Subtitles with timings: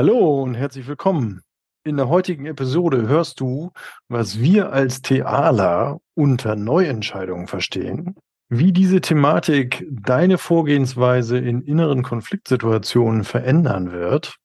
[0.00, 1.42] Hallo und herzlich willkommen.
[1.82, 3.72] In der heutigen Episode hörst du,
[4.06, 8.14] was wir als Thealer unter Neuentscheidungen verstehen,
[8.48, 14.36] wie diese Thematik deine Vorgehensweise in inneren Konfliktsituationen verändern wird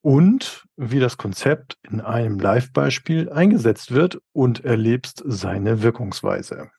[0.00, 6.70] und wie das Konzept in einem Live-Beispiel eingesetzt wird und erlebst seine Wirkungsweise.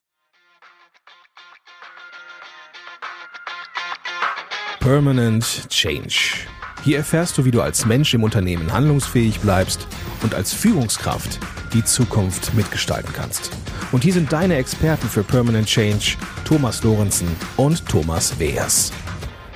[4.79, 6.47] Permanent Change.
[6.83, 9.85] Hier erfährst du, wie du als Mensch im Unternehmen handlungsfähig bleibst
[10.23, 11.39] und als Führungskraft
[11.73, 13.51] die Zukunft mitgestalten kannst.
[13.91, 16.15] Und hier sind deine Experten für Permanent Change,
[16.45, 18.93] Thomas Lorenzen und Thomas Weers.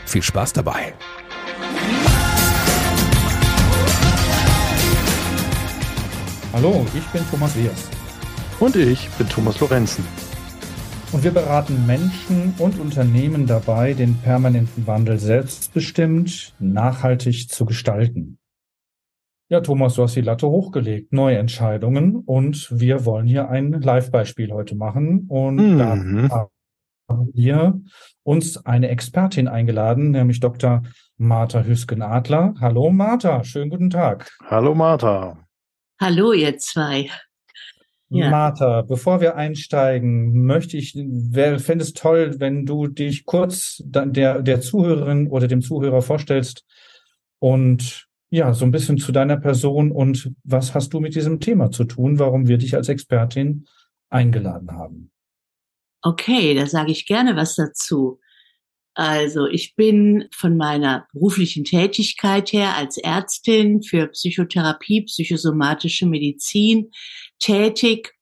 [0.05, 0.93] Viel Spaß dabei!
[6.51, 7.89] Hallo, ich bin Thomas Weers.
[8.59, 10.05] Und ich bin Thomas Lorenzen.
[11.13, 18.39] Und wir beraten Menschen und Unternehmen dabei, den permanenten Wandel selbstbestimmt, nachhaltig zu gestalten.
[19.47, 24.51] Ja, Thomas, du hast die Latte hochgelegt, neue Entscheidungen und wir wollen hier ein Live-Beispiel
[24.51, 25.77] heute machen und mhm.
[25.77, 26.47] da
[27.07, 27.79] haben wir
[28.23, 30.81] uns eine Expertin eingeladen, nämlich Dr.
[31.17, 32.55] Martha Hüsken-Adler.
[32.59, 34.35] Hallo Martha, schönen guten Tag.
[34.47, 35.37] Hallo Martha.
[36.01, 37.11] Hallo ihr zwei.
[38.15, 38.29] Ja.
[38.29, 44.61] Martha, bevor wir einsteigen, möchte ich, fände es toll, wenn du dich kurz der, der
[44.61, 46.65] Zuhörerin oder dem Zuhörer vorstellst
[47.39, 51.71] und ja, so ein bisschen zu deiner Person und was hast du mit diesem Thema
[51.71, 53.65] zu tun, warum wir dich als Expertin
[54.09, 55.11] eingeladen haben.
[56.01, 58.19] Okay, da sage ich gerne was dazu.
[58.95, 66.91] Also ich bin von meiner beruflichen Tätigkeit her als Ärztin für Psychotherapie, psychosomatische Medizin
[67.43, 68.13] tätig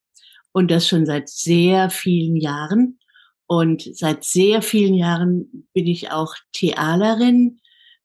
[0.52, 3.00] und das schon seit sehr vielen Jahren.
[3.48, 7.60] Und seit sehr vielen Jahren bin ich auch Thealerin,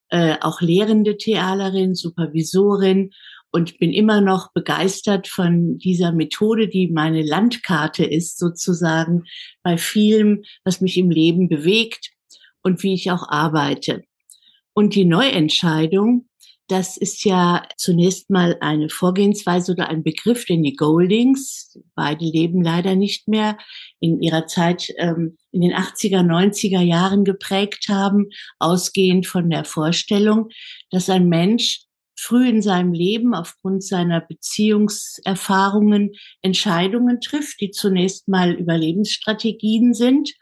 [0.08, 3.10] äh, auch lehrende Thealerin, Supervisorin
[3.52, 9.24] und bin immer noch begeistert von dieser Methode, die meine Landkarte ist, sozusagen
[9.62, 12.10] bei vielem, was mich im Leben bewegt
[12.62, 14.02] und wie ich auch arbeite.
[14.74, 16.28] Und die Neuentscheidung,
[16.68, 22.62] das ist ja zunächst mal eine Vorgehensweise oder ein Begriff, den die Goldings, beide leben
[22.62, 23.56] leider nicht mehr,
[24.00, 30.48] in ihrer Zeit ähm, in den 80er, 90er Jahren geprägt haben, ausgehend von der Vorstellung,
[30.90, 31.82] dass ein Mensch
[32.18, 36.12] früh in seinem Leben aufgrund seiner Beziehungserfahrungen
[36.42, 40.32] Entscheidungen trifft, die zunächst mal Überlebensstrategien sind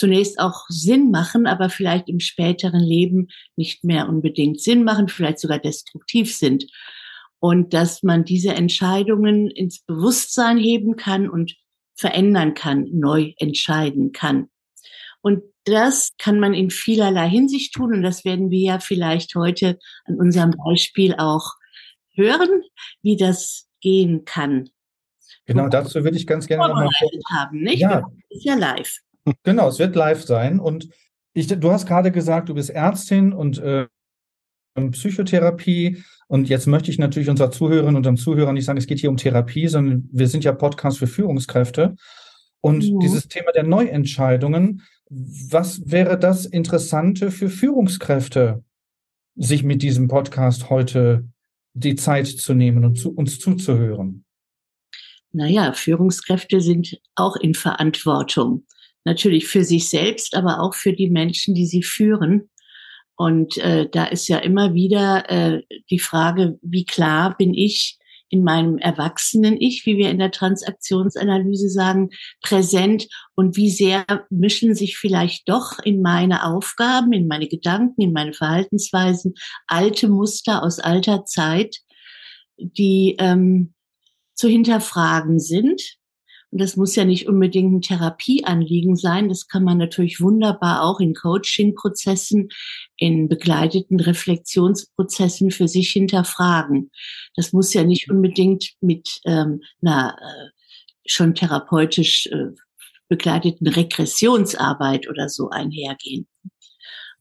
[0.00, 5.38] zunächst auch Sinn machen, aber vielleicht im späteren Leben nicht mehr unbedingt Sinn machen, vielleicht
[5.38, 6.66] sogar destruktiv sind.
[7.38, 11.54] Und dass man diese Entscheidungen ins Bewusstsein heben kann und
[11.94, 14.48] verändern kann, neu entscheiden kann.
[15.20, 17.94] Und das kann man in vielerlei Hinsicht tun.
[17.94, 21.52] Und das werden wir ja vielleicht heute an unserem Beispiel auch
[22.14, 22.62] hören,
[23.02, 24.70] wie das gehen kann.
[25.44, 26.88] Genau, dazu würde ich ganz gerne nochmal
[27.32, 27.80] haben, nicht?
[27.80, 28.06] Ja.
[28.30, 29.00] ist ja live.
[29.42, 30.60] Genau, es wird live sein.
[30.60, 30.88] Und
[31.32, 33.86] ich, du hast gerade gesagt, du bist Ärztin und äh,
[34.92, 36.02] Psychotherapie.
[36.28, 39.10] Und jetzt möchte ich natürlich unserer Zuhörerinnen und unserem Zuhörer nicht sagen, es geht hier
[39.10, 41.96] um Therapie, sondern wir sind ja Podcast für Führungskräfte.
[42.60, 42.98] Und ja.
[43.00, 48.62] dieses Thema der Neuentscheidungen, was wäre das Interessante für Führungskräfte,
[49.34, 51.28] sich mit diesem Podcast heute
[51.72, 54.24] die Zeit zu nehmen und zu, uns zuzuhören?
[55.32, 58.66] Naja, Führungskräfte sind auch in Verantwortung
[59.04, 62.50] natürlich für sich selbst, aber auch für die Menschen, die sie führen.
[63.16, 67.98] Und äh, da ist ja immer wieder äh, die Frage, wie klar bin ich
[68.30, 72.10] in meinem erwachsenen Ich, wie wir in der Transaktionsanalyse sagen,
[72.42, 78.12] präsent und wie sehr mischen sich vielleicht doch in meine Aufgaben, in meine Gedanken, in
[78.12, 79.34] meine Verhaltensweisen
[79.66, 81.78] alte Muster aus alter Zeit,
[82.56, 83.74] die ähm,
[84.34, 85.99] zu hinterfragen sind
[86.52, 89.28] das muss ja nicht unbedingt ein Therapieanliegen sein.
[89.28, 92.48] Das kann man natürlich wunderbar auch in Coaching-Prozessen,
[92.96, 96.90] in begleiteten Reflexionsprozessen für sich hinterfragen.
[97.36, 100.50] Das muss ja nicht unbedingt mit ähm, einer äh,
[101.06, 102.48] schon therapeutisch äh,
[103.08, 106.26] begleiteten Regressionsarbeit oder so einhergehen.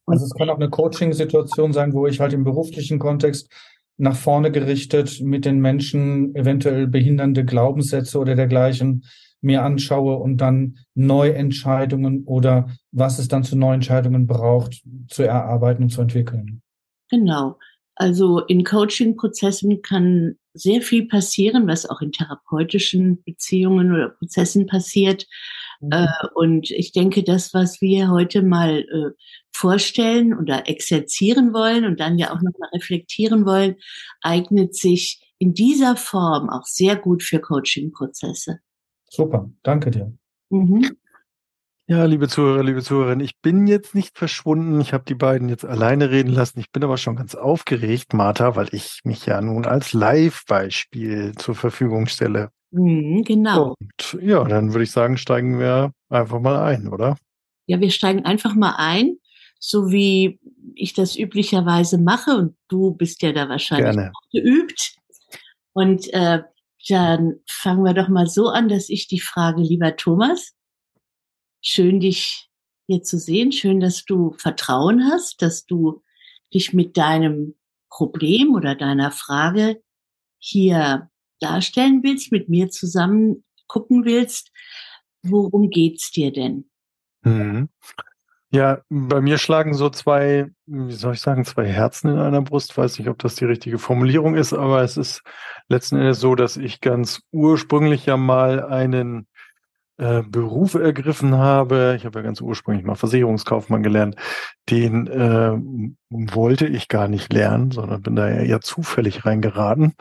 [0.06, 3.52] Und also es kann auch eine Coaching-Situation sein, wo ich halt im beruflichen Kontext
[4.00, 9.04] nach vorne gerichtet mit den Menschen eventuell behindernde Glaubenssätze oder dergleichen
[9.42, 15.90] mir anschaue und dann Neuentscheidungen oder was es dann zu Neuentscheidungen braucht, zu erarbeiten und
[15.90, 16.62] zu entwickeln.
[17.10, 17.58] Genau.
[17.96, 25.26] Also in Coaching-Prozessen kann sehr viel passieren, was auch in therapeutischen Beziehungen oder Prozessen passiert.
[25.82, 25.92] Mhm.
[25.92, 29.12] Äh, und ich denke, das, was wir heute mal äh,
[29.60, 33.76] vorstellen oder exerzieren wollen und dann ja auch nochmal reflektieren wollen,
[34.22, 38.60] eignet sich in dieser Form auch sehr gut für Coaching-Prozesse.
[39.10, 40.14] Super, danke dir.
[40.50, 40.98] Mhm.
[41.88, 44.80] Ja, liebe Zuhörer, liebe Zuhörerinnen, ich bin jetzt nicht verschwunden.
[44.80, 46.60] Ich habe die beiden jetzt alleine reden lassen.
[46.60, 51.56] Ich bin aber schon ganz aufgeregt, Martha, weil ich mich ja nun als Live-Beispiel zur
[51.56, 52.52] Verfügung stelle.
[52.72, 53.76] Mhm, genau.
[53.80, 57.18] Und ja, dann würde ich sagen, steigen wir einfach mal ein, oder?
[57.66, 59.18] Ja, wir steigen einfach mal ein,
[59.60, 60.40] so wie
[60.76, 62.32] ich das üblicherweise mache.
[62.32, 64.12] Und du bist ja da wahrscheinlich Gerne.
[64.32, 64.96] geübt.
[65.74, 66.42] Und äh,
[66.88, 70.54] dann fangen wir doch mal so an, dass ich die Frage, lieber Thomas,
[71.62, 72.50] schön dich
[72.88, 76.02] hier zu sehen, schön, dass du Vertrauen hast, dass du
[76.54, 77.56] dich mit deinem
[77.90, 79.82] Problem oder deiner Frage
[80.40, 81.10] hier
[81.40, 84.52] darstellen willst, mit mir zusammen gucken willst,
[85.22, 86.70] worum geht's dir denn?
[87.22, 87.70] Mhm.
[88.52, 92.76] Ja, bei mir schlagen so zwei, wie soll ich sagen, zwei Herzen in einer Brust.
[92.76, 95.22] Weiß nicht, ob das die richtige Formulierung ist, aber es ist
[95.68, 99.28] letzten Endes so, dass ich ganz ursprünglich ja mal einen
[99.98, 101.94] äh, Beruf ergriffen habe.
[101.96, 104.16] Ich habe ja ganz ursprünglich mal Versicherungskaufmann gelernt.
[104.70, 105.52] Den äh,
[106.10, 109.94] wollte ich gar nicht lernen, sondern bin da eher zufällig reingeraten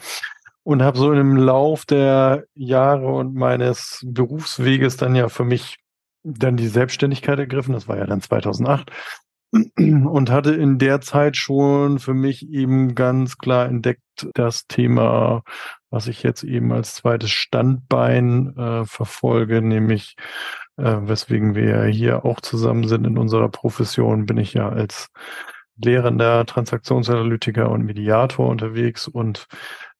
[0.62, 5.78] und habe so im Lauf der Jahre und meines Berufsweges dann ja für mich
[6.22, 7.72] dann die Selbstständigkeit ergriffen.
[7.72, 8.90] Das war ja dann 2008
[9.76, 14.02] und hatte in der Zeit schon für mich eben ganz klar entdeckt,
[14.34, 15.42] das Thema,
[15.90, 20.16] was ich jetzt eben als zweites Standbein äh, verfolge, nämlich
[20.76, 25.08] äh, weswegen wir hier auch zusammen sind in unserer Profession, bin ich ja als
[25.76, 29.46] lehrender Transaktionsanalytiker und Mediator unterwegs und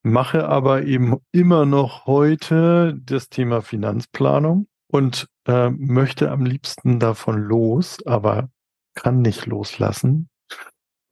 [0.03, 7.43] mache aber eben immer noch heute das Thema Finanzplanung und äh, möchte am liebsten davon
[7.43, 8.51] los, aber
[8.95, 10.29] kann nicht loslassen,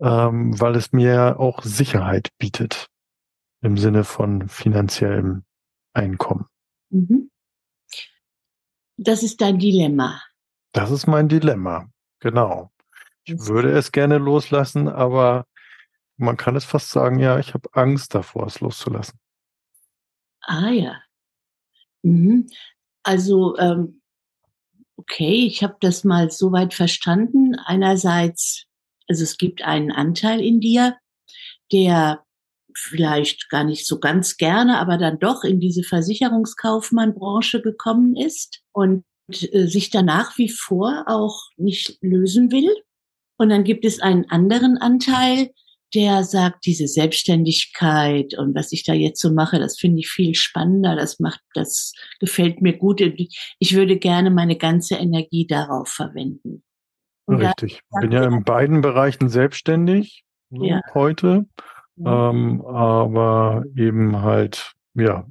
[0.00, 2.88] ähm, weil es mir auch Sicherheit bietet
[3.62, 5.44] im Sinne von finanziellem
[5.92, 6.46] Einkommen.
[6.90, 7.30] Mhm.
[8.96, 10.22] Das ist dein Dilemma.
[10.72, 11.90] Das ist mein Dilemma,
[12.20, 12.70] genau.
[13.24, 15.46] Ich würde es gerne loslassen, aber
[16.16, 19.18] man kann es fast sagen, ja, ich habe Angst davor, es loszulassen.
[20.42, 21.02] Ah ja.
[22.02, 22.46] Mhm.
[23.06, 24.00] Also ähm,
[24.96, 27.54] okay, ich habe das mal so weit verstanden.
[27.54, 28.64] Einerseits,
[29.08, 30.96] also es gibt einen Anteil in dir,
[31.72, 32.24] der
[32.76, 39.04] vielleicht gar nicht so ganz gerne, aber dann doch in diese Versicherungskaufmann-Branche gekommen ist und
[39.28, 42.74] äh, sich danach wie vor auch nicht lösen will.
[43.38, 45.52] Und dann gibt es einen anderen Anteil,
[45.94, 50.34] der sagt, diese Selbstständigkeit und was ich da jetzt so mache, das finde ich viel
[50.34, 53.00] spannender, das macht, das gefällt mir gut.
[53.00, 56.62] Ich würde gerne meine ganze Energie darauf verwenden.
[57.26, 57.80] Und Richtig.
[57.82, 60.80] Ich bin ja in beiden Bereichen selbstständig so ja.
[60.94, 61.46] heute,
[61.96, 62.30] ja.
[62.30, 65.26] Ähm, aber eben halt, ja,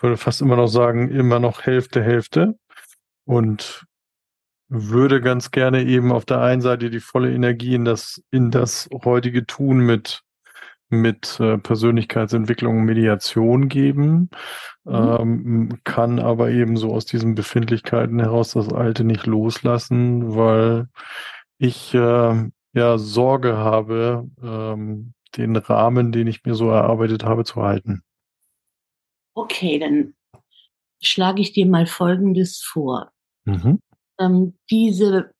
[0.00, 2.58] würde fast immer noch sagen, immer noch Hälfte, Hälfte.
[3.24, 3.86] Und
[4.68, 8.88] würde ganz gerne eben auf der einen Seite die volle Energie in das, in das
[9.04, 10.22] heutige Tun mit,
[10.88, 14.30] mit äh, Persönlichkeitsentwicklung und Mediation geben,
[14.84, 15.16] mhm.
[15.20, 20.88] ähm, kann aber eben so aus diesen Befindlichkeiten heraus das Alte nicht loslassen, weil
[21.58, 27.62] ich äh, ja Sorge habe, ähm, den Rahmen, den ich mir so erarbeitet habe, zu
[27.62, 28.02] halten.
[29.34, 30.14] Okay, dann
[31.02, 33.10] schlage ich dir mal Folgendes vor.
[33.44, 33.80] Mhm.
[34.18, 35.30] Ähm, diese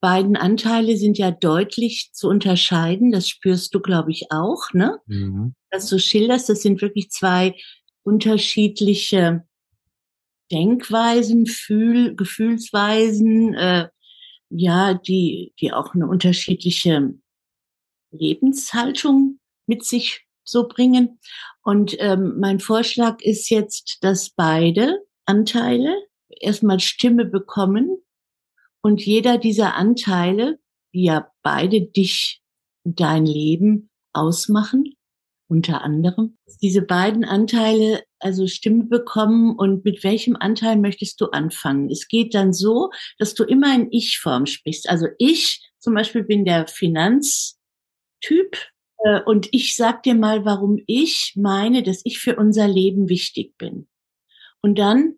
[0.00, 3.12] beiden Anteile sind ja deutlich zu unterscheiden.
[3.12, 4.98] Das spürst du, glaube ich, auch, ne?
[5.06, 5.54] Mhm.
[5.70, 7.54] Was du schilderst, das sind wirklich zwei
[8.02, 9.44] unterschiedliche
[10.50, 13.88] Denkweisen, Fühl, Gefühlsweisen, äh,
[14.48, 17.14] ja, die, die auch eine unterschiedliche
[18.10, 21.20] Lebenshaltung mit sich so bringen.
[21.62, 25.94] Und ähm, mein Vorschlag ist jetzt, dass beide Anteile
[26.28, 27.98] erstmal Stimme bekommen
[28.82, 30.58] und jeder dieser Anteile,
[30.94, 32.42] die ja beide dich
[32.84, 34.94] und dein Leben ausmachen,
[35.48, 41.90] unter anderem, diese beiden Anteile also Stimme bekommen und mit welchem Anteil möchtest du anfangen?
[41.90, 44.88] Es geht dann so, dass du immer in Ich-Form sprichst.
[44.88, 47.56] Also ich zum Beispiel bin der Finanztyp
[48.98, 53.56] äh, und ich sag dir mal, warum ich meine, dass ich für unser Leben wichtig
[53.58, 53.88] bin.
[54.62, 55.14] Und dann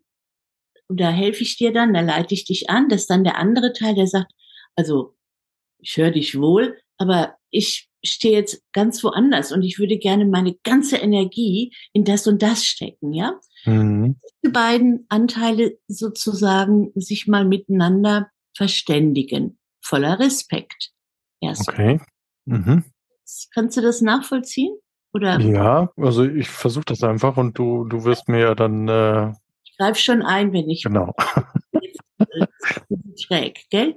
[0.92, 3.72] und da helfe ich dir dann, da leite ich dich an, dass dann der andere
[3.72, 4.30] Teil, der sagt,
[4.76, 5.14] also
[5.78, 10.54] ich höre dich wohl, aber ich stehe jetzt ganz woanders und ich würde gerne meine
[10.64, 13.40] ganze Energie in das und das stecken, ja?
[13.64, 14.16] Mhm.
[14.44, 20.90] Die beiden Anteile sozusagen sich mal miteinander verständigen, voller Respekt.
[21.40, 21.70] Erst.
[21.70, 22.02] Okay.
[22.44, 22.84] Mhm.
[23.54, 24.76] Kannst du das nachvollziehen?
[25.14, 29.32] Oder Ja, also ich versuche das einfach und du, du wirst mir ja dann, äh,
[29.82, 31.14] ich greife schon ein, wenn ich genau,
[33.16, 33.96] schräg, gell?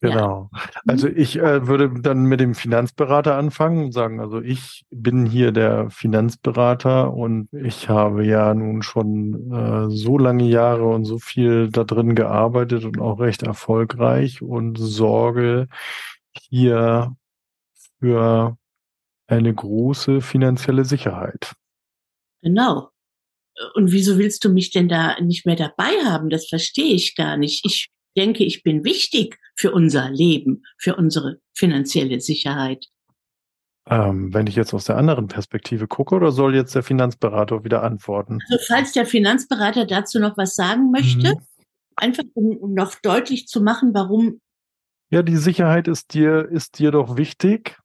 [0.00, 0.50] genau.
[0.86, 5.52] Also ich äh, würde dann mit dem Finanzberater anfangen und sagen, also ich bin hier
[5.52, 11.70] der Finanzberater und ich habe ja nun schon äh, so lange Jahre und so viel
[11.70, 15.68] da drin gearbeitet und auch recht erfolgreich und sorge
[16.32, 17.14] hier
[17.98, 18.56] für
[19.26, 21.54] eine große finanzielle Sicherheit.
[22.42, 22.90] Genau.
[23.74, 26.30] Und wieso willst du mich denn da nicht mehr dabei haben?
[26.30, 27.64] Das verstehe ich gar nicht.
[27.66, 32.86] Ich denke, ich bin wichtig für unser Leben, für unsere finanzielle Sicherheit.
[33.88, 37.82] Ähm, wenn ich jetzt aus der anderen Perspektive gucke, oder soll jetzt der Finanzberater wieder
[37.82, 38.38] antworten?
[38.50, 41.40] Also falls der Finanzberater dazu noch was sagen möchte, Mhm.
[41.96, 44.40] einfach um, um noch deutlich zu machen, warum,
[45.10, 47.78] Ja, die Sicherheit ist dir, ist dir doch wichtig.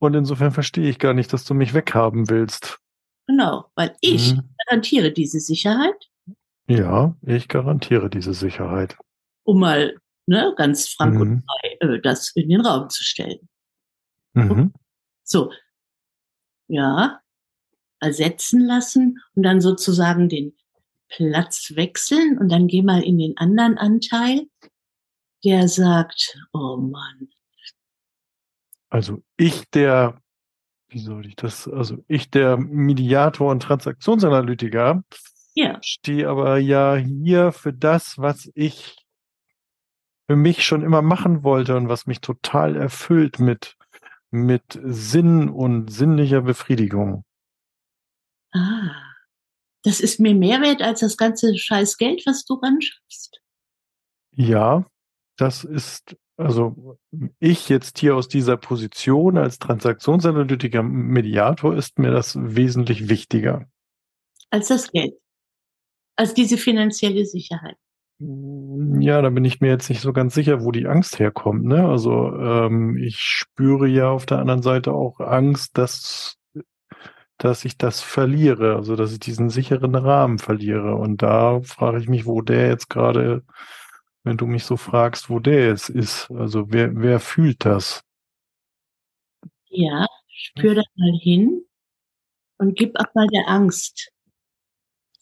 [0.00, 2.78] Und insofern verstehe ich gar nicht, dass du mich weghaben willst.
[3.28, 4.54] Genau, weil ich Mhm.
[4.66, 6.10] garantiere diese Sicherheit,
[6.70, 8.96] Ja, ich garantiere diese Sicherheit.
[9.44, 11.42] um mal ne, ganz frank und Mhm.
[11.46, 13.48] frei äh, das in den Raum zu stellen.
[14.34, 14.72] Mhm.
[15.22, 15.52] So,
[16.68, 17.20] ja,
[18.00, 20.56] ersetzen lassen und dann sozusagen den
[21.08, 24.46] Platz wechseln und dann geh mal in den anderen Anteil,
[25.44, 27.28] der sagt, oh Mann,
[28.90, 30.20] Also ich, der,
[30.88, 35.02] wie soll ich das, also ich, der Mediator und Transaktionsanalytiker,
[35.54, 38.96] ja, stehe aber ja hier für das, was ich
[40.26, 43.76] für mich schon immer machen wollte und was mich total erfüllt mit,
[44.30, 47.24] mit Sinn und sinnlicher Befriedigung.
[48.52, 49.08] ah,
[49.82, 53.40] das ist mir mehr wert als das ganze scheiß Geld, was du ran schaffst.
[54.32, 54.84] Ja,
[55.36, 56.98] das ist, also
[57.40, 63.66] ich jetzt hier aus dieser Position als Transaktionsanalytiker, Mediator ist mir das wesentlich wichtiger.
[64.50, 65.14] Als das Geld.
[66.16, 67.76] Als diese finanzielle Sicherheit.
[68.20, 71.64] Ja, da bin ich mir jetzt nicht so ganz sicher, wo die Angst herkommt.
[71.64, 71.86] Ne?
[71.86, 76.36] Also ähm, ich spüre ja auf der anderen Seite auch Angst, dass,
[77.36, 80.96] dass ich das verliere, also dass ich diesen sicheren Rahmen verliere.
[80.96, 83.44] Und da frage ich mich, wo der jetzt gerade,
[84.28, 86.30] wenn du mich so fragst, wo der jetzt ist.
[86.30, 88.04] Also wer, wer fühlt das?
[89.70, 91.64] Ja, spür da mal hin
[92.58, 94.12] und gib auch mal der Angst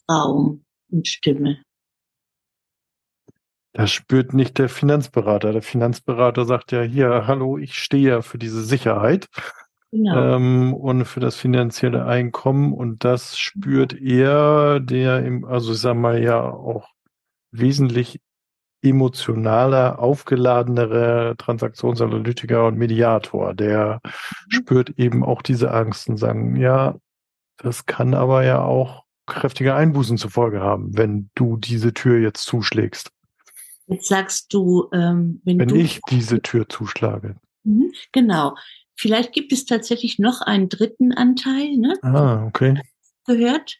[0.09, 1.61] Raum und Stimme.
[3.71, 5.53] Das spürt nicht der Finanzberater.
[5.53, 9.27] Der Finanzberater sagt ja hier, hallo, ich stehe ja für diese Sicherheit
[9.91, 10.35] Genau.
[10.35, 15.95] ähm, und für das finanzielle Einkommen und das spürt er, der im, also ich sag
[15.95, 16.89] mal ja auch
[17.51, 18.19] wesentlich
[18.89, 24.01] emotionaler, aufgeladenere Transaktionsanalytiker und Mediator, der
[24.49, 26.95] spürt eben auch diese Angst und sagen, ja,
[27.57, 32.43] das kann aber ja auch kräftige Einbußen zur Folge haben, wenn du diese Tür jetzt
[32.43, 33.11] zuschlägst.
[33.87, 37.37] Jetzt sagst du, ähm, wenn, Wenn du ich diese Tür zuschlage.
[37.63, 38.55] Mhm, genau.
[38.95, 41.93] Vielleicht gibt es tatsächlich noch einen dritten Anteil, ne?
[42.01, 42.81] Ah, okay.
[43.25, 43.77] Gehört.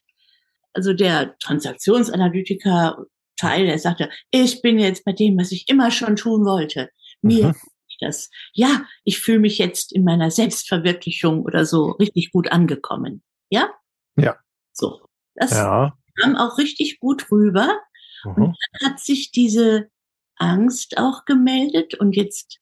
[0.73, 3.05] Also der Transaktionsanalytiker
[3.37, 6.89] Teil, der sagte, ich bin jetzt bei dem, was ich immer schon tun wollte.
[7.21, 7.51] Mir Mhm.
[7.51, 8.29] ist das.
[8.53, 13.23] Ja, ich fühle mich jetzt in meiner Selbstverwirklichung oder so richtig gut angekommen.
[13.49, 13.69] Ja?
[14.17, 14.37] Ja.
[14.73, 15.01] So.
[15.35, 15.97] Das Ja.
[16.19, 17.79] kam auch richtig gut rüber.
[18.25, 18.55] Mhm.
[18.83, 19.89] hat sich diese
[20.37, 22.59] Angst auch gemeldet und jetzt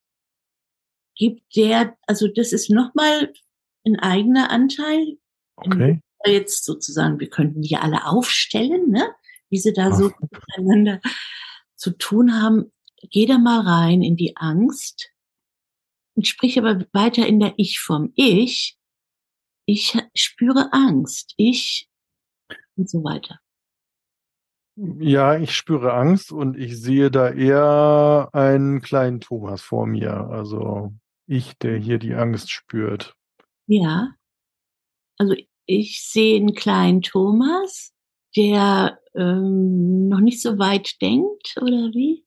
[1.15, 3.31] gibt der, also das ist nochmal
[3.85, 5.17] ein eigener Anteil.
[5.55, 6.01] Okay.
[6.25, 9.15] Jetzt sozusagen, wir könnten die alle aufstellen, ne?
[9.49, 11.01] Wie sie da so miteinander
[11.75, 12.71] zu tun haben.
[13.11, 15.11] Geh da mal rein in die Angst
[16.15, 18.11] und sprich aber weiter in der Ich-Form.
[18.15, 18.77] Ich,
[19.65, 21.33] ich spüre Angst.
[21.37, 21.89] Ich
[22.75, 23.39] und so weiter.
[24.77, 30.13] Ja, ich spüre Angst und ich sehe da eher einen kleinen Thomas vor mir.
[30.13, 30.93] Also
[31.27, 33.15] ich, der hier die Angst spürt.
[33.67, 34.13] Ja.
[35.17, 35.33] Also
[35.65, 37.93] ich sehe einen kleinen Thomas,
[38.35, 42.25] der ähm, noch nicht so weit denkt, oder wie?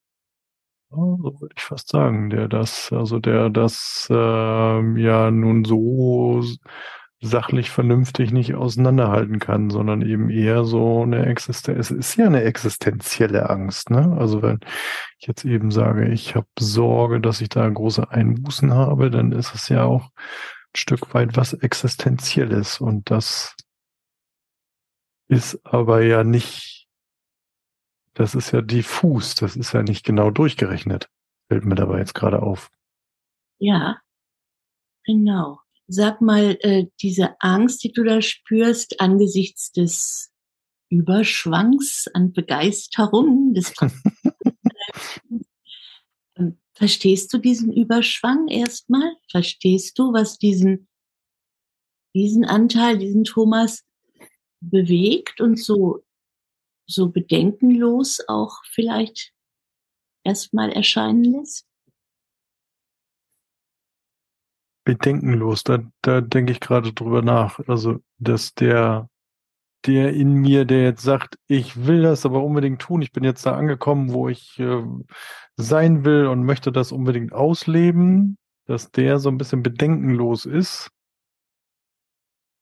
[0.91, 6.43] Oh, so würde ich fast sagen, der das, also der das ähm, ja nun so
[7.21, 11.79] sachlich vernünftig nicht auseinanderhalten kann, sondern eben eher so eine Existenz.
[11.79, 14.17] Es ist ja eine existenzielle Angst, ne?
[14.19, 14.61] Also wenn
[15.19, 19.55] ich jetzt eben sage, ich habe Sorge, dass ich da große Einbußen habe, dann ist
[19.55, 23.57] es ja auch ein Stück weit was Existenzielles und das
[25.29, 26.89] ist aber ja nicht,
[28.15, 31.09] das ist ja diffus, das ist ja nicht genau durchgerechnet.
[31.49, 32.71] Fällt mir dabei jetzt gerade auf.
[33.59, 34.01] Ja.
[35.05, 35.61] Genau.
[35.87, 40.31] Sag mal, äh, diese Angst, die du da spürst angesichts des
[40.91, 43.73] Überschwangs an Begeisterung, des
[46.37, 49.17] ähm, Verstehst du diesen Überschwang erstmal?
[49.29, 50.87] Verstehst du, was diesen,
[52.15, 53.85] diesen Anteil, diesen Thomas
[54.61, 56.03] bewegt und so,
[56.87, 59.33] so bedenkenlos auch vielleicht
[60.25, 61.69] erstmal erscheinen lässt?
[64.89, 65.65] bedenkenlos.
[65.65, 67.61] Da, da denke ich gerade drüber nach.
[67.69, 69.11] Also, dass der,
[69.85, 73.45] der in mir, der jetzt sagt, ich will das aber unbedingt tun, ich bin jetzt
[73.45, 74.83] da angekommen, wo ich äh,
[75.57, 80.91] sein will und möchte das unbedingt ausleben, dass der so ein bisschen bedenkenlos ist.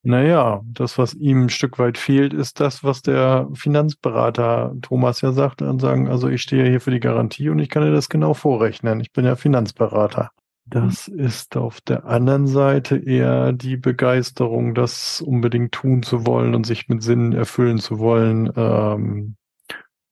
[0.08, 5.32] Naja, das, was ihm ein Stück weit fehlt, ist das, was der Finanzberater Thomas ja
[5.32, 8.08] sagt, und sagen, also ich stehe hier für die Garantie und ich kann dir das
[8.08, 9.00] genau vorrechnen.
[9.00, 10.30] Ich bin ja Finanzberater.
[10.64, 16.66] Das ist auf der anderen Seite eher die Begeisterung, das unbedingt tun zu wollen und
[16.66, 18.52] sich mit Sinn erfüllen zu wollen.
[18.54, 19.34] Ähm,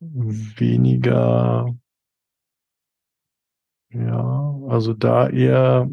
[0.01, 1.73] weniger,
[3.91, 5.89] ja, also da eher,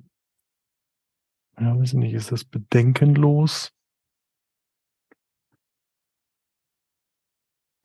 [1.59, 3.71] ja, weiß nicht, ist das bedenkenlos?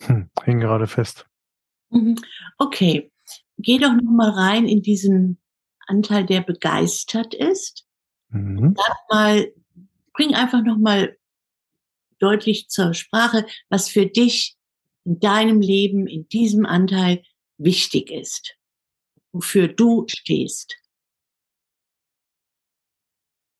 [0.06, 1.26] Hm, häng gerade fest.
[1.90, 2.16] Mhm.
[2.58, 3.10] Okay,
[3.58, 5.38] geh doch noch mal rein in diesen
[5.86, 7.86] Anteil, der begeistert ist.
[8.30, 8.74] Mhm.
[8.76, 9.52] Sag mal,
[10.12, 11.16] bring einfach noch mal
[12.18, 14.56] deutlich zur Sprache, was für dich
[15.04, 17.22] in deinem Leben, in diesem Anteil
[17.58, 18.56] wichtig ist,
[19.32, 20.76] wofür du stehst.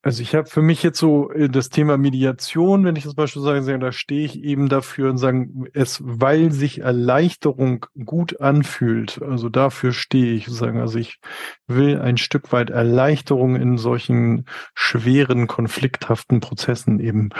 [0.06, 3.42] Also ich habe für mich jetzt so äh, das Thema Mediation, wenn ich das Beispiel
[3.42, 9.48] sage, da stehe ich eben dafür und sagen, es, weil sich Erleichterung gut anfühlt, also
[9.48, 11.18] dafür stehe ich sagen, also ich
[11.66, 14.44] will ein Stück weit Erleichterung in solchen
[14.76, 17.30] schweren, konflikthaften Prozessen eben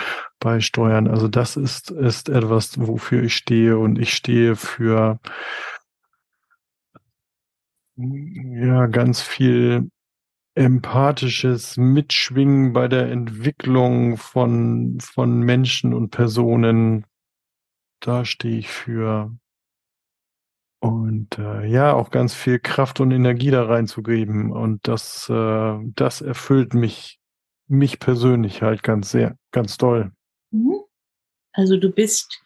[0.41, 1.07] beisteuern.
[1.07, 5.21] Also das ist, ist etwas, wofür ich stehe und ich stehe für
[7.95, 9.89] ja, ganz viel
[10.57, 17.05] empathisches Mitschwingen bei der Entwicklung von, von Menschen und Personen.
[18.01, 19.37] Da stehe ich für.
[20.81, 24.51] Und äh, ja, auch ganz viel Kraft und Energie da reinzugeben.
[24.51, 27.19] Und das, äh, das erfüllt mich,
[27.69, 30.13] mich persönlich halt ganz sehr, ganz toll.
[30.53, 30.81] Mhm.
[31.53, 32.43] Also du bist,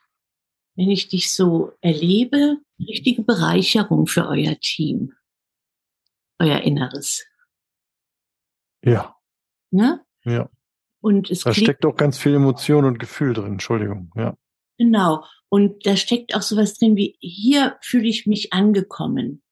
[0.74, 5.12] wenn ich dich so erlebe, richtige Bereicherung für euer Team,
[6.40, 7.29] euer Inneres.
[8.84, 9.16] Ja.
[9.70, 10.04] Ne?
[10.24, 10.48] Ja.
[11.00, 14.36] Und es da steckt auch ganz viel Emotion und Gefühl drin, Entschuldigung, ja.
[14.78, 15.24] Genau.
[15.48, 19.42] Und da steckt auch sowas drin wie, hier fühle ich mich angekommen.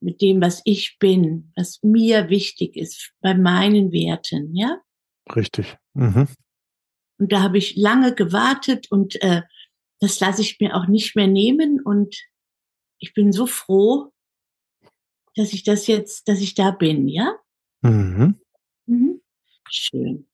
[0.00, 4.80] Mit dem, was ich bin, was mir wichtig ist, bei meinen Werten, ja?
[5.34, 5.76] Richtig.
[5.94, 6.28] Mhm.
[7.18, 9.42] Und da habe ich lange gewartet und äh,
[10.00, 11.80] das lasse ich mir auch nicht mehr nehmen.
[11.82, 12.16] Und
[12.98, 14.12] ich bin so froh,
[15.34, 17.36] dass ich das jetzt, dass ich da bin, ja?
[17.82, 18.40] Mhm.
[18.86, 19.20] Mhm.
[19.70, 20.26] Schön.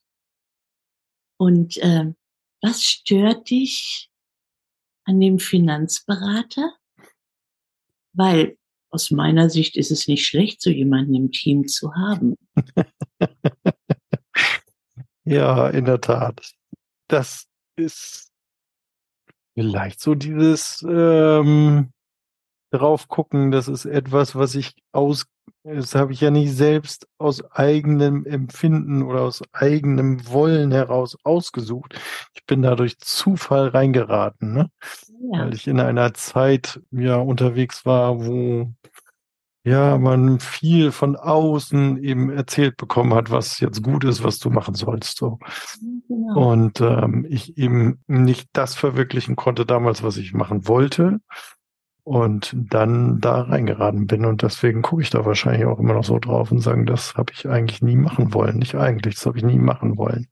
[1.37, 2.13] Und äh,
[2.63, 4.11] was stört dich
[5.05, 6.75] an dem Finanzberater?
[8.15, 8.57] Weil
[8.91, 12.37] aus meiner Sicht ist es nicht schlecht, so jemanden im Team zu haben.
[15.25, 16.55] ja, in der Tat.
[17.09, 18.31] Das ist
[19.55, 21.93] vielleicht so dieses ähm,
[22.71, 25.27] drauf gucken, das ist etwas, was ich aus
[25.65, 31.99] das habe ich ja nicht selbst aus eigenem Empfinden oder aus eigenem Wollen heraus ausgesucht.
[32.35, 34.71] Ich bin da durch Zufall reingeraten, ne?
[35.33, 35.41] Ja.
[35.41, 38.75] weil ich in einer Zeit ja unterwegs war, wo
[39.65, 44.51] ja man viel von außen eben erzählt bekommen hat, was jetzt gut ist, was du
[44.51, 45.17] machen sollst.
[45.17, 45.39] So.
[46.09, 46.53] Genau.
[46.53, 51.21] Und ähm, ich eben nicht das verwirklichen konnte damals, was ich machen wollte
[52.05, 54.25] und dann da reingeraten bin.
[54.27, 57.33] Und deswegen gucke ich da wahrscheinlich auch immer noch so drauf und sagen, das habe
[57.35, 58.59] ich eigentlich nie machen wollen.
[58.59, 60.29] Nicht eigentlich, das habe ich nie machen wollen.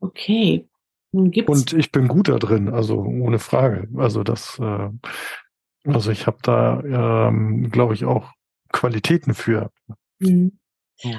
[0.00, 0.68] Okay.
[1.12, 3.88] Und ich bin gut da drin, also ohne Frage.
[3.96, 4.88] Also das, äh,
[5.84, 8.32] also ich habe da, ähm, glaube ich, auch
[8.72, 9.70] Qualitäten für.
[10.18, 10.58] Mhm.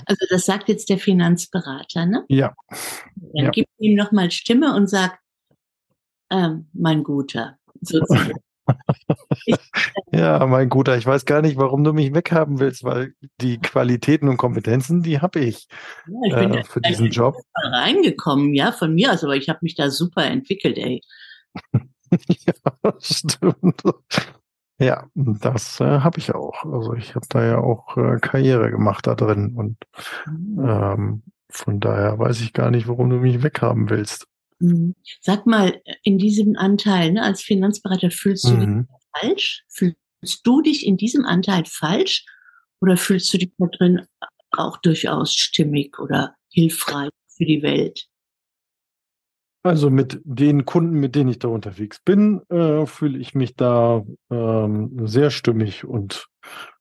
[0.05, 2.25] Also das sagt jetzt der Finanzberater, ne?
[2.29, 2.53] Ja.
[3.15, 3.49] Dann ja.
[3.51, 5.19] gib ihm nochmal Stimme und sag,
[6.31, 8.33] ähm, mein Guter, sozusagen.
[10.11, 14.29] ja, mein Guter, ich weiß gar nicht, warum du mich weghaben willst, weil die Qualitäten
[14.29, 15.67] und Kompetenzen, die habe ich,
[16.07, 17.35] ja, ich bin äh, für diesen Job.
[17.55, 21.01] Reingekommen, ja, von mir aus, aber ich habe mich da super entwickelt, ey.
[22.11, 23.81] ja, stimmt.
[24.79, 26.65] Ja, das äh, habe ich auch.
[26.65, 29.77] Also ich habe da ja auch äh, Karriere gemacht da drin und
[30.25, 30.65] mhm.
[30.67, 34.27] ähm, von daher weiß ich gar nicht, warum du mich weghaben willst.
[34.63, 34.95] Mhm.
[35.19, 38.87] Sag mal, in diesem Anteil, ne, als Finanzberater, fühlst du mhm.
[38.87, 39.63] dich falsch?
[39.67, 42.25] Fühlst du dich in diesem Anteil falsch
[42.79, 44.05] oder fühlst du dich da drin
[44.51, 48.07] auch durchaus stimmig oder hilfreich für die Welt?
[49.63, 54.03] Also mit den Kunden, mit denen ich da unterwegs bin, äh, fühle ich mich da
[54.29, 56.27] ähm, sehr stimmig und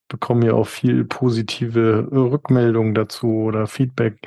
[0.08, 4.18] bekomme ja auch viel positive Rückmeldungen dazu oder Feedback.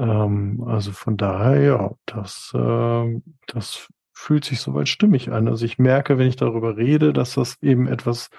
[0.00, 5.46] Ähm, also von daher, ja, das, äh, das fühlt sich soweit stimmig an.
[5.46, 8.30] Also ich merke, wenn ich darüber rede, dass das eben etwas,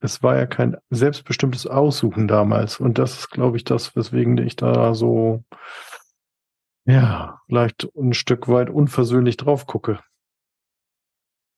[0.00, 2.80] es war ja kein selbstbestimmtes Aussuchen damals.
[2.80, 5.44] Und das ist, glaube ich, das, weswegen ich da so,
[6.84, 10.00] ja, vielleicht ein Stück weit unversöhnlich drauf gucke.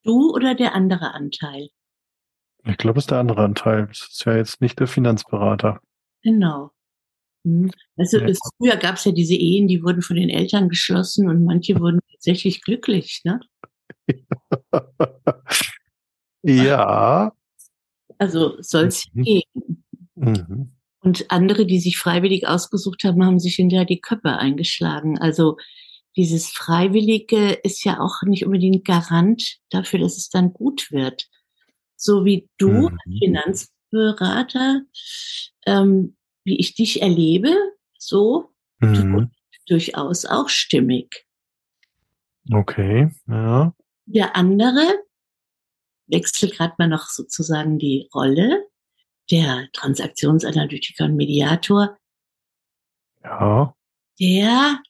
[0.04, 1.70] Du oder der andere Anteil?
[2.64, 3.88] Ich glaube, es ist der andere Anteil.
[3.90, 5.80] Es ist ja jetzt nicht der Finanzberater.
[6.22, 6.72] Genau.
[7.96, 8.32] Also ja.
[8.58, 12.00] früher gab es ja diese Ehen, die wurden von den Eltern geschlossen und manche wurden
[12.12, 13.40] tatsächlich glücklich, ne?
[16.42, 17.32] ja.
[18.18, 19.22] Also soll es mhm.
[19.22, 19.84] gehen.
[20.14, 20.72] Mhm.
[21.00, 25.18] Und andere, die sich freiwillig ausgesucht haben, haben sich hinterher die Köpfe eingeschlagen.
[25.18, 25.56] Also
[26.16, 31.28] dieses Freiwillige ist ja auch nicht unbedingt Garant dafür, dass es dann gut wird.
[31.96, 33.18] So wie du, mhm.
[33.18, 34.82] Finanzberater,
[35.66, 37.54] ähm, wie ich dich erlebe,
[37.98, 39.30] so mhm.
[39.66, 41.26] durchaus auch stimmig.
[42.50, 43.74] Okay, ja.
[44.06, 45.02] Der andere
[46.06, 48.68] wechselt gerade mal noch sozusagen die Rolle
[49.30, 51.98] der Transaktionsanalytiker und Mediator.
[53.24, 53.74] Ja.
[54.20, 54.80] Der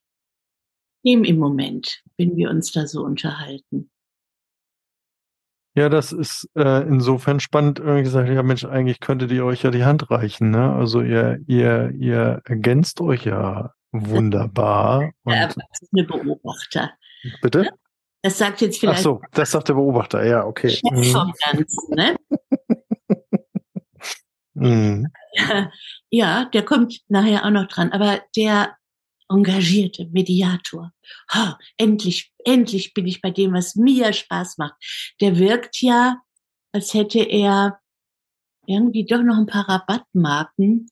[1.07, 3.91] dem im Moment, wenn wir uns da so unterhalten.
[5.77, 7.81] Ja, das ist äh, insofern spannend.
[7.81, 10.51] Irgendwie gesagt, ja Mensch, eigentlich könntet ihr euch ja die Hand reichen.
[10.51, 10.73] Ne?
[10.73, 15.13] Also ihr, ihr, ihr ergänzt euch ja wunderbar.
[15.27, 16.93] Der erwachsene Beobachter.
[17.43, 17.69] Bitte?
[18.23, 19.01] Das sagt jetzt vielleicht.
[19.01, 20.71] Ach so, das sagt der Beobachter, ja, okay.
[20.71, 21.05] Chef mhm.
[21.05, 22.17] vom Ganzen, ne?
[24.55, 25.07] mhm.
[26.09, 27.93] Ja, der kommt nachher auch noch dran.
[27.93, 28.76] Aber der
[29.29, 30.93] engagierte Mediator.
[31.35, 34.75] Oh, endlich, endlich bin ich bei dem, was mir Spaß macht.
[35.21, 36.23] Der wirkt ja,
[36.73, 37.81] als hätte er
[38.67, 40.89] irgendwie doch noch ein paar Rabattmarken,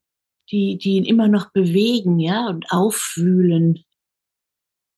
[0.51, 3.85] die, die ihn immer noch bewegen, ja, und aufwühlen.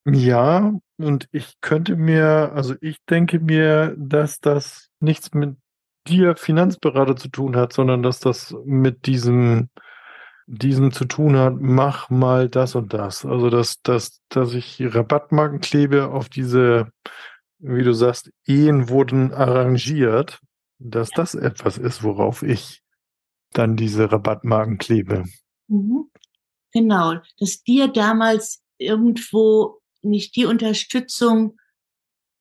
[0.07, 5.57] Ja, und ich könnte mir, also ich denke mir, dass das nichts mit
[6.07, 9.68] dir Finanzberater zu tun hat, sondern dass das mit diesem
[10.46, 13.24] diesen zu tun hat, mach mal das und das.
[13.24, 16.90] Also dass, dass, dass ich Rabattmarken klebe auf diese,
[17.59, 20.40] wie du sagst, Ehen wurden arrangiert,
[20.78, 22.82] dass das etwas ist, worauf ich
[23.52, 25.24] dann diese Rabattmarken klebe.
[25.68, 26.11] Mhm.
[26.72, 31.59] Genau, dass dir damals irgendwo nicht die Unterstützung,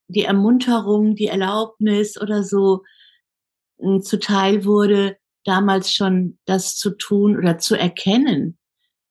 [0.08, 2.84] die Ermunterung, die Erlaubnis oder so
[3.78, 8.58] äh, zuteil wurde, damals schon das zu tun oder zu erkennen,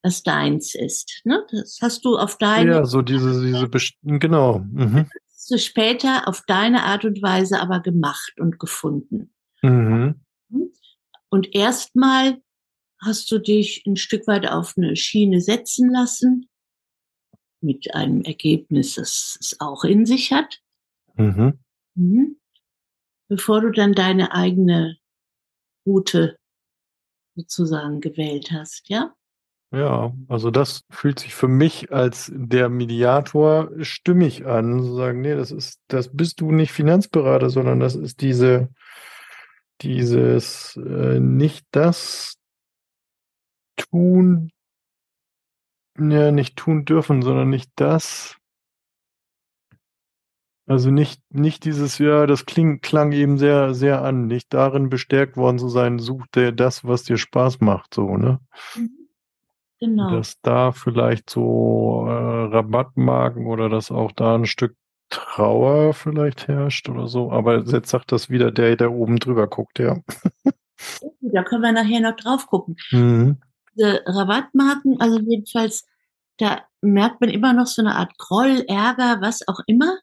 [0.03, 1.23] was deins ist.
[1.25, 1.47] Ne?
[1.51, 3.69] Das hast du auf deine ja so diese diese
[4.03, 5.09] genau mhm.
[5.49, 9.33] du später auf deine Art und Weise aber gemacht und gefunden.
[9.63, 10.21] Mhm.
[11.31, 12.41] Und erstmal
[13.01, 16.49] hast du dich ein Stück weit auf eine Schiene setzen lassen
[17.61, 20.61] mit einem Ergebnis, das es auch in sich hat.
[21.17, 21.59] Mhm.
[21.95, 22.37] Mhm.
[23.29, 24.99] Bevor du dann deine eigene
[25.87, 26.37] Route
[27.37, 29.15] sozusagen gewählt hast, ja?
[29.73, 35.35] Ja, also das fühlt sich für mich als der Mediator stimmig an, zu sagen, nee,
[35.35, 38.69] das ist, das bist du nicht Finanzberater, sondern das ist diese,
[39.81, 42.37] dieses äh, nicht das
[43.77, 44.53] tun,
[45.99, 48.37] ja, nicht tun dürfen, sondern nicht das
[50.67, 55.37] also nicht, nicht dieses, ja, das kling, klang eben sehr, sehr an, nicht darin bestärkt
[55.37, 58.41] worden zu sein, such dir das, was dir Spaß macht, so, ne?
[58.77, 58.91] Mhm.
[59.81, 60.11] Genau.
[60.11, 64.77] Dass da vielleicht so äh, Rabattmarken oder dass auch da ein Stück
[65.11, 67.31] Trauer vielleicht herrscht oder so.
[67.31, 69.99] Aber jetzt sagt das wieder der, der oben drüber guckt, ja.
[71.21, 72.77] Da können wir nachher noch drauf gucken.
[72.91, 73.39] Mhm.
[73.75, 75.87] Diese Rabattmarken, also jedenfalls,
[76.39, 79.99] da merkt man immer noch so eine Art Groll, Ärger, was auch immer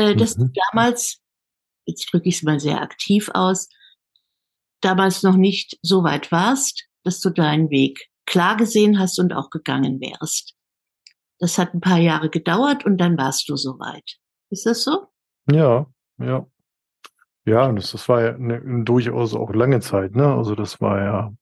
[0.00, 0.46] äh, dass mhm.
[0.52, 1.20] du damals,
[1.86, 3.68] jetzt drücke ich es mal sehr aktiv aus,
[4.80, 9.50] damals noch nicht so weit warst, dass du deinen Weg klar gesehen hast und auch
[9.50, 10.54] gegangen wärst.
[11.38, 14.18] Das hat ein paar Jahre gedauert und dann warst du soweit.
[14.50, 15.06] Ist das so?
[15.50, 15.86] Ja,
[16.18, 16.46] ja.
[17.46, 20.34] Ja, das, das war ja eine, eine durchaus auch lange Zeit, ne?
[20.34, 21.32] Also das war ja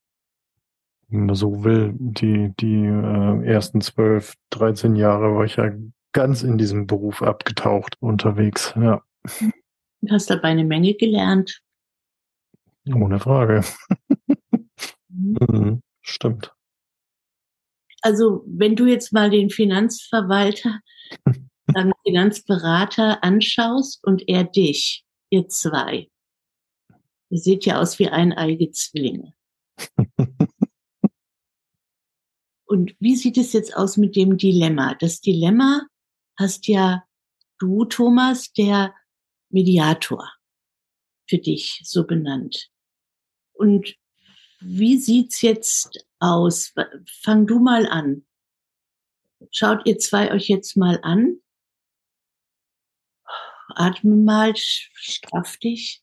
[1.09, 5.71] wenn man so will, die, die äh, ersten zwölf, dreizehn Jahre war ich ja
[6.13, 9.03] ganz in diesem Beruf abgetaucht unterwegs, ja.
[9.41, 9.51] Du
[10.11, 11.61] hast dabei eine Menge gelernt.
[12.87, 13.65] Ohne Frage.
[15.09, 15.37] Mhm.
[15.49, 16.53] Mhm, stimmt.
[18.03, 20.81] Also, wenn du jetzt mal den Finanzverwalter,
[21.75, 26.09] den Finanzberater anschaust und er dich, ihr zwei,
[27.31, 29.35] ihr seht ja aus wie eineige Zwillinge.
[32.71, 34.95] Und wie sieht es jetzt aus mit dem Dilemma?
[35.01, 35.87] Das Dilemma
[36.39, 37.05] hast ja
[37.59, 38.95] du, Thomas, der
[39.51, 40.33] Mediator
[41.29, 42.71] für dich so benannt.
[43.53, 43.97] Und
[44.61, 46.73] wie sieht's jetzt aus?
[47.23, 48.25] Fang du mal an.
[49.51, 51.41] Schaut ihr zwei euch jetzt mal an.
[53.75, 56.03] Atme mal, straff dich.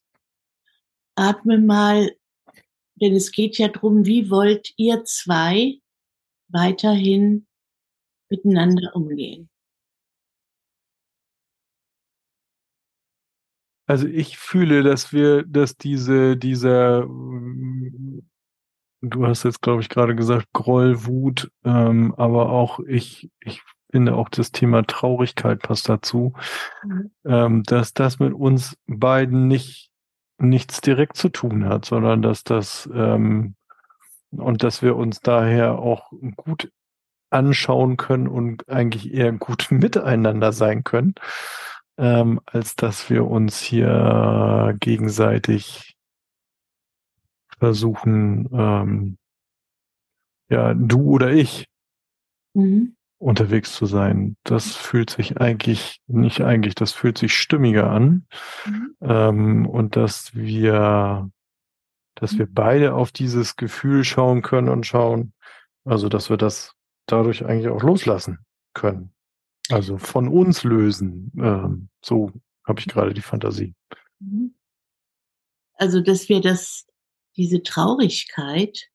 [1.15, 2.15] Atme mal,
[2.95, 5.79] denn es geht ja drum, wie wollt ihr zwei
[6.49, 7.47] weiterhin
[8.29, 9.49] miteinander umgehen?
[13.87, 17.01] Also ich fühle, dass wir, dass diese, dieser,
[19.01, 24.15] du hast jetzt, glaube ich, gerade gesagt, Groll, Wut, ähm, aber auch ich, ich finde
[24.15, 26.33] auch das Thema Traurigkeit passt dazu,
[26.83, 27.11] mhm.
[27.25, 29.91] ähm, dass das mit uns beiden nicht
[30.37, 33.55] nichts direkt zu tun hat, sondern dass das ähm,
[34.31, 36.71] und dass wir uns daher auch gut
[37.29, 41.15] anschauen können und eigentlich eher gut miteinander sein können
[41.97, 45.95] ähm, als dass wir uns hier gegenseitig
[47.57, 49.17] versuchen, ähm,
[50.49, 51.67] ja, du oder ich
[52.53, 52.95] mhm.
[53.17, 54.35] unterwegs zu sein.
[54.43, 58.27] Das fühlt sich eigentlich, nicht eigentlich, das fühlt sich stimmiger an.
[58.65, 58.95] Mhm.
[59.01, 61.29] Ähm, und dass wir,
[62.15, 65.33] dass wir beide auf dieses Gefühl schauen können und schauen,
[65.85, 66.73] also dass wir das
[67.07, 68.39] dadurch eigentlich auch loslassen
[68.73, 69.14] können.
[69.69, 71.31] Also von uns lösen.
[71.37, 72.31] Ähm, so
[72.65, 73.73] habe ich gerade die Fantasie.
[74.19, 74.55] Mhm.
[75.73, 76.85] Also, dass wir das,
[77.35, 78.89] diese Traurigkeit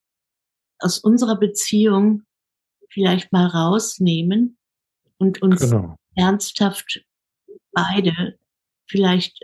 [0.79, 2.23] aus unserer Beziehung
[2.89, 4.57] vielleicht mal rausnehmen
[5.19, 5.97] und uns genau.
[6.15, 7.05] ernsthaft
[7.73, 8.39] beide
[8.87, 9.39] vielleicht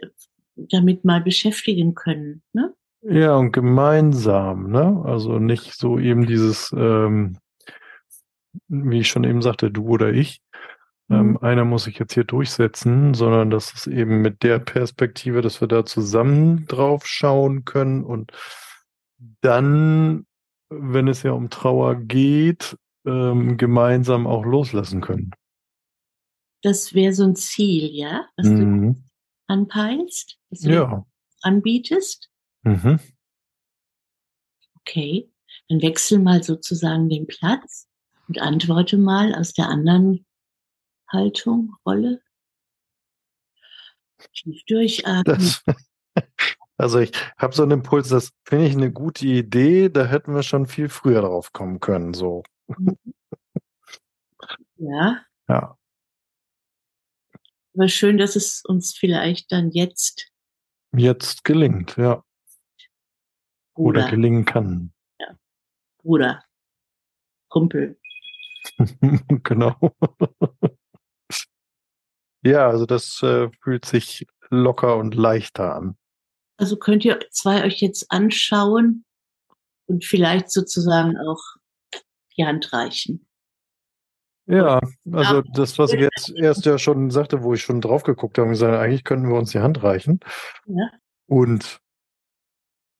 [0.56, 2.42] damit mal beschäftigen können.
[2.52, 2.74] Ne?
[3.02, 5.02] Ja, und gemeinsam, ne?
[5.04, 7.38] Also nicht so eben dieses, ähm,
[8.68, 10.40] wie ich schon eben sagte, du oder ich,
[11.08, 11.38] ähm, mhm.
[11.38, 15.68] einer muss sich jetzt hier durchsetzen, sondern das ist eben mit der Perspektive, dass wir
[15.68, 18.32] da zusammen drauf schauen können und
[19.40, 20.26] dann,
[20.68, 25.30] wenn es ja um Trauer geht, ähm, gemeinsam auch loslassen können.
[26.62, 28.94] Das wäre so ein Ziel, ja, was mhm.
[28.94, 29.02] du
[29.46, 31.06] anpeilst, was du ja.
[31.42, 32.28] anbietest.
[32.62, 32.98] Mhm.
[34.80, 35.30] Okay,
[35.68, 37.86] dann wechsel mal sozusagen den Platz
[38.26, 40.25] und antworte mal aus der anderen
[41.08, 42.20] Haltung, Rolle.
[44.32, 45.24] Tief durchatmen.
[45.24, 45.64] Das,
[46.76, 50.42] also ich habe so einen Impuls, das finde ich eine gute Idee, da hätten wir
[50.42, 52.42] schon viel früher drauf kommen können, so.
[54.76, 55.24] Ja.
[55.48, 55.78] Ja.
[57.74, 60.32] Aber schön, dass es uns vielleicht dann jetzt
[60.96, 62.24] jetzt gelingt, ja.
[63.74, 64.00] Bruder.
[64.00, 64.92] Oder gelingen kann.
[65.20, 65.36] Ja.
[65.98, 66.42] Bruder.
[67.48, 67.98] Kumpel.
[69.42, 69.76] genau.
[72.46, 75.96] Ja, also das äh, fühlt sich locker und leichter an.
[76.58, 79.04] Also könnt ihr zwei euch jetzt anschauen
[79.86, 81.42] und vielleicht sozusagen auch
[82.36, 83.26] die Hand reichen.
[84.46, 84.80] Ja,
[85.10, 88.50] also das, was ich jetzt erst ja schon sagte, wo ich schon drauf geguckt habe,
[88.50, 90.20] gesagt, eigentlich könnten wir uns die Hand reichen.
[90.66, 90.88] Ja.
[91.26, 91.80] Und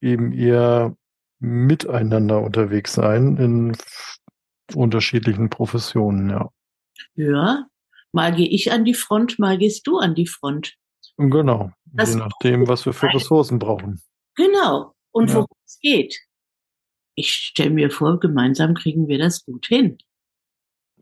[0.01, 0.93] eben eher
[1.39, 3.77] miteinander unterwegs sein in
[4.75, 6.49] unterschiedlichen Professionen, ja.
[7.15, 7.65] Ja,
[8.17, 10.75] Mal gehe ich an die Front, mal gehst du an die Front.
[11.17, 14.01] Genau, das je nachdem, was wir für Ressourcen brauchen.
[14.33, 15.35] Genau, und ja.
[15.35, 16.17] worum es geht.
[17.13, 19.99] Ich stelle mir vor, gemeinsam kriegen wir das gut hin.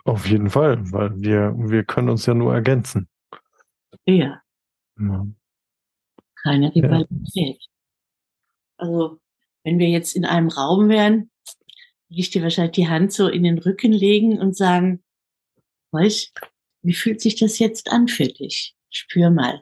[0.03, 3.07] Auf jeden Fall, weil wir, wir können uns ja nur ergänzen.
[4.05, 4.41] Ja.
[4.99, 5.25] ja.
[6.43, 7.61] Keine Rivalität.
[7.61, 7.67] Ja.
[8.75, 9.21] Also,
[9.63, 11.31] wenn wir jetzt in einem Raum wären,
[12.09, 15.01] würde ich dir wahrscheinlich die Hand so in den Rücken legen und sagen,
[15.91, 16.33] weißt,
[16.85, 18.75] wie fühlt sich das jetzt an für dich?
[18.89, 19.59] Spür mal.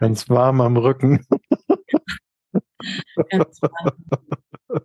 [0.00, 1.24] Ganz warm am Rücken.
[3.30, 4.82] Ganz warm.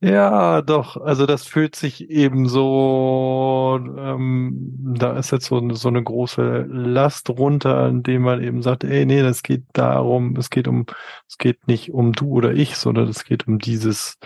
[0.00, 0.96] Ja, doch.
[0.96, 7.30] Also das fühlt sich eben so, ähm, da ist jetzt so, so eine große Last
[7.30, 10.86] runter, indem man eben sagt, ey, nee, das geht darum, es geht um,
[11.28, 14.18] es geht nicht um du oder ich, sondern es geht um dieses,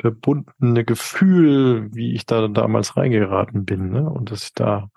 [0.00, 4.08] verbundene Gefühl, wie ich da damals reingeraten bin, ne?
[4.08, 4.90] Und dass ich da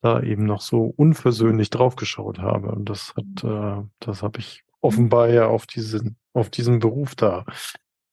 [0.00, 2.70] da eben noch so unversöhnlich draufgeschaut habe.
[2.70, 7.44] Und das hat, äh, das habe ich offenbar ja auf diesen, auf diesen Beruf da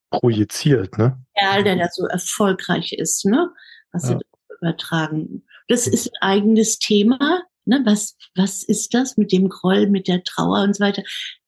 [0.10, 1.24] projiziert, ne?
[1.36, 3.50] Ja, der da so erfolgreich ist, ne?
[3.92, 4.20] Was ja.
[4.60, 5.44] übertragen.
[5.68, 7.82] Das ist ein eigenes Thema, ne?
[7.86, 11.04] Was, was ist das mit dem Groll, mit der Trauer und so weiter?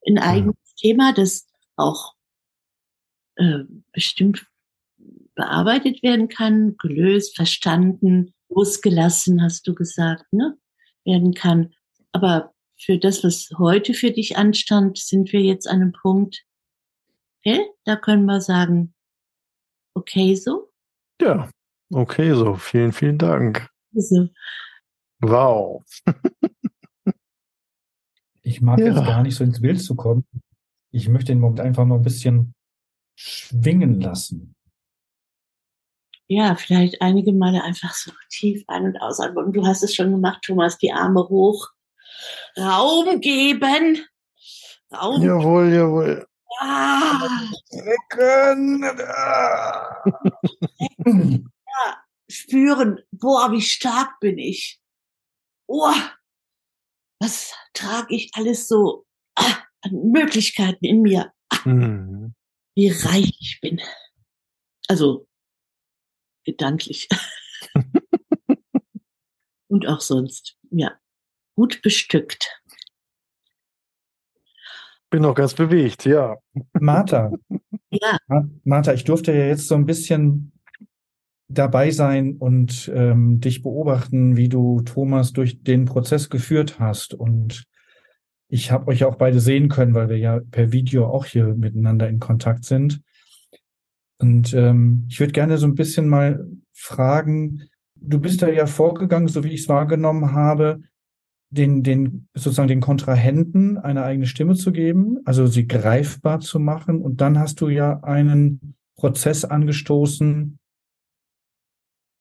[0.08, 0.89] Ein eigenes ja.
[0.89, 2.13] Thema, das auch
[3.36, 4.45] äh, bestimmt
[5.36, 10.58] bearbeitet werden kann, gelöst, verstanden, losgelassen, hast du gesagt, ne?
[11.06, 11.74] werden kann.
[12.12, 16.44] Aber für das, was heute für dich anstand, sind wir jetzt an einem Punkt,
[17.40, 18.94] okay, da können wir sagen,
[19.96, 20.72] okay so.
[21.22, 21.50] Ja,
[21.92, 22.56] okay so.
[22.56, 23.70] Vielen, vielen Dank.
[23.96, 24.30] Also.
[25.20, 25.84] Wow.
[28.44, 28.88] ich mag ja.
[28.88, 30.26] jetzt gar nicht so ins Bild zu kommen.
[30.92, 32.54] Ich möchte den Moment einfach noch ein bisschen
[33.16, 34.57] schwingen lassen
[36.28, 39.46] ja, vielleicht einige Male einfach so tief ein- und ausatmen.
[39.46, 41.70] Und du hast es schon gemacht, Thomas, die Arme hoch.
[42.58, 44.06] Raum geben.
[44.94, 45.22] Raum.
[45.22, 46.28] Jawohl, jawohl.
[46.60, 47.28] Ah.
[47.68, 48.84] Strecken.
[48.84, 50.04] Ah.
[51.06, 53.00] ja, spüren.
[53.12, 54.80] Boah, wie stark bin ich.
[55.68, 55.94] Oh,
[57.20, 61.32] was trage ich alles so ah, an Möglichkeiten in mir.
[61.50, 62.34] Ah, mhm.
[62.76, 63.82] Wie reich ich bin.
[64.88, 65.27] Also
[66.48, 67.08] gedanklich.
[69.68, 70.94] und auch sonst, ja,
[71.56, 72.64] gut bestückt.
[75.10, 76.38] Bin noch ganz bewegt, ja.
[76.74, 77.32] Martha.
[77.90, 78.20] Ja.
[78.66, 80.52] Martha, ich durfte ja jetzt so ein bisschen
[81.48, 87.14] dabei sein und ähm, dich beobachten, wie du Thomas durch den Prozess geführt hast.
[87.14, 87.64] Und
[88.50, 92.10] ich habe euch auch beide sehen können, weil wir ja per Video auch hier miteinander
[92.10, 93.00] in Kontakt sind.
[94.19, 99.27] Und ähm, ich würde gerne so ein bisschen mal fragen, du bist da ja vorgegangen,
[99.27, 100.82] so wie ich es wahrgenommen habe,
[101.49, 107.01] den, den, sozusagen den Kontrahenten eine eigene Stimme zu geben, also sie greifbar zu machen.
[107.01, 110.60] Und dann hast du ja einen Prozess angestoßen.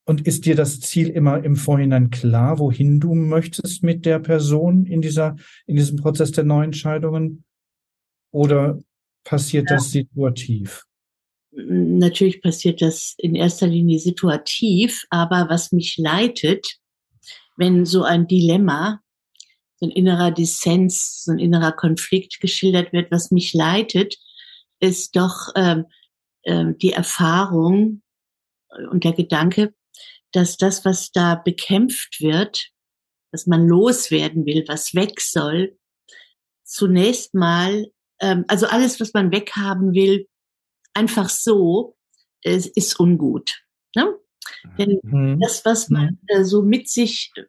[0.08, 4.86] Und ist dir das Ziel immer im Vorhinein klar, wohin du möchtest mit der Person
[4.86, 5.34] in dieser,
[5.66, 7.42] in diesem Prozess der Neuentscheidungen?
[8.30, 8.78] Oder
[9.24, 9.76] passiert ja.
[9.76, 10.84] das situativ?
[11.56, 16.78] Natürlich passiert das in erster Linie situativ, aber was mich leitet,
[17.56, 19.00] wenn so ein Dilemma,
[19.76, 24.16] so ein innerer Dissens, so ein innerer Konflikt geschildert wird, was mich leitet,
[24.80, 25.86] ist doch ähm,
[26.42, 28.02] äh, die Erfahrung
[28.90, 29.74] und der Gedanke,
[30.32, 32.68] dass das, was da bekämpft wird,
[33.32, 35.78] was man loswerden will, was weg soll,
[36.62, 37.86] zunächst mal,
[38.20, 40.26] ähm, also alles, was man weghaben will,
[40.96, 41.96] einfach so,
[42.42, 43.62] es ist ungut.
[43.94, 44.14] Ne?
[44.78, 45.40] Denn mhm.
[45.40, 47.42] das, was man äh, so mit sich äh,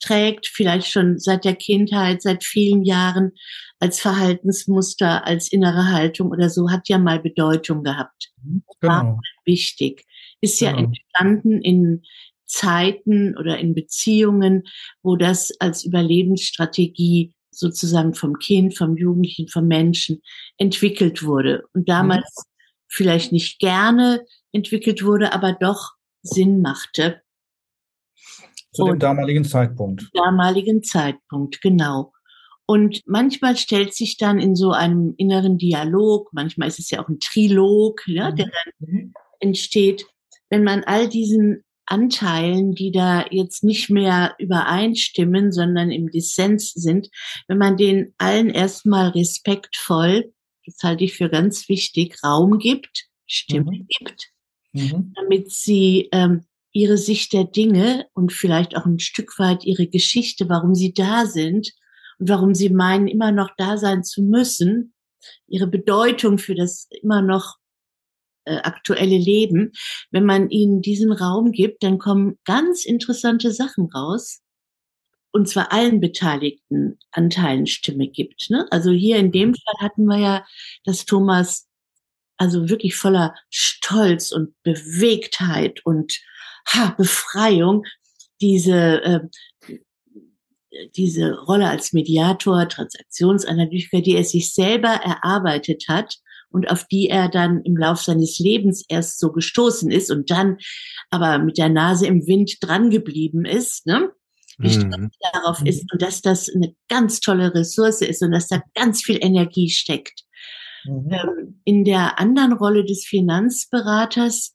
[0.00, 3.32] trägt, vielleicht schon seit der Kindheit, seit vielen Jahren,
[3.78, 8.32] als Verhaltensmuster, als innere Haltung oder so, hat ja mal Bedeutung gehabt.
[8.42, 8.92] Mhm, genau.
[8.92, 10.04] War wichtig.
[10.40, 10.72] Ist genau.
[10.72, 12.02] ja entstanden in
[12.46, 14.64] Zeiten oder in Beziehungen,
[15.02, 20.22] wo das als Überlebensstrategie sozusagen vom Kind, vom Jugendlichen, vom Menschen
[20.58, 21.64] entwickelt wurde.
[21.72, 22.51] Und damals mhm
[22.92, 27.22] vielleicht nicht gerne entwickelt wurde, aber doch Sinn machte.
[28.72, 30.08] Zu dem damaligen Zeitpunkt.
[30.14, 32.12] Damaligen Zeitpunkt, genau.
[32.64, 37.08] Und manchmal stellt sich dann in so einem inneren Dialog, manchmal ist es ja auch
[37.08, 39.14] ein Trilog, ja, der dann mhm.
[39.40, 40.06] entsteht,
[40.48, 47.10] wenn man all diesen Anteilen, die da jetzt nicht mehr übereinstimmen, sondern im Dissens sind,
[47.48, 50.32] wenn man den allen erstmal respektvoll
[50.66, 53.86] das halte ich für ganz wichtig, Raum gibt, Stimme mhm.
[53.88, 54.30] gibt,
[54.72, 55.12] mhm.
[55.14, 60.48] damit sie ähm, ihre Sicht der Dinge und vielleicht auch ein Stück weit ihre Geschichte,
[60.48, 61.72] warum sie da sind
[62.18, 64.94] und warum sie meinen, immer noch da sein zu müssen,
[65.46, 67.56] ihre Bedeutung für das immer noch
[68.44, 69.72] äh, aktuelle Leben,
[70.10, 74.41] wenn man ihnen diesen Raum gibt, dann kommen ganz interessante Sachen raus,
[75.32, 78.50] und zwar allen beteiligten Anteilen Stimme gibt.
[78.50, 78.66] Ne?
[78.70, 80.46] Also hier in dem Fall hatten wir ja,
[80.84, 81.68] dass Thomas
[82.36, 86.18] also wirklich voller Stolz und Bewegtheit und
[86.66, 87.84] ha, Befreiung
[88.40, 89.20] diese äh,
[90.96, 96.16] diese Rolle als Mediator, Transaktionsanalytiker, die er sich selber erarbeitet hat
[96.50, 100.58] und auf die er dann im Lauf seines Lebens erst so gestoßen ist und dann
[101.10, 104.10] aber mit der Nase im Wind dran geblieben ist, ne?
[104.62, 105.10] Wie stolz mhm.
[105.32, 109.18] darauf ist und dass das eine ganz tolle Ressource ist und dass da ganz viel
[109.20, 110.24] Energie steckt.
[110.84, 111.10] Mhm.
[111.10, 114.54] Ähm, in der anderen Rolle des Finanzberaters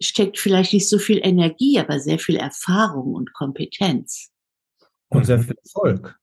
[0.00, 4.30] steckt vielleicht nicht so viel Energie, aber sehr viel Erfahrung und Kompetenz.
[5.08, 6.16] Und sehr viel Erfolg.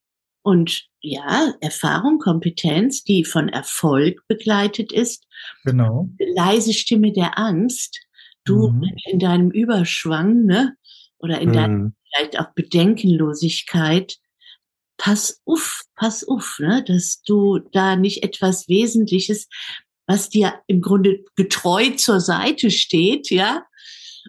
[0.44, 5.26] Und ja, Erfahrung, Kompetenz, die von Erfolg begleitet ist.
[5.64, 6.10] Genau.
[6.36, 8.00] Leise Stimme der Angst.
[8.44, 8.92] Du mhm.
[9.06, 10.76] in deinem Überschwang, ne?
[11.20, 11.54] Oder in mhm.
[11.54, 14.18] deiner vielleicht auch Bedenkenlosigkeit.
[14.98, 16.84] Pass auf, pass auf, ne?
[16.86, 19.48] Dass du da nicht etwas Wesentliches,
[20.08, 23.66] was dir im Grunde getreu zur Seite steht, ja?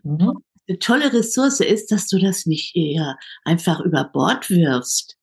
[0.03, 0.39] Mhm.
[0.67, 5.19] Eine tolle Ressource ist, dass du das nicht eher einfach über Bord wirfst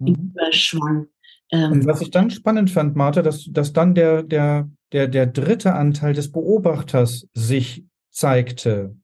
[0.00, 0.32] mhm.
[0.34, 1.06] Überschwang.
[1.52, 5.26] Ähm, Und was ich dann spannend fand, Martha, dass, dass dann der, der, der, der
[5.26, 8.96] dritte Anteil des Beobachters sich zeigte.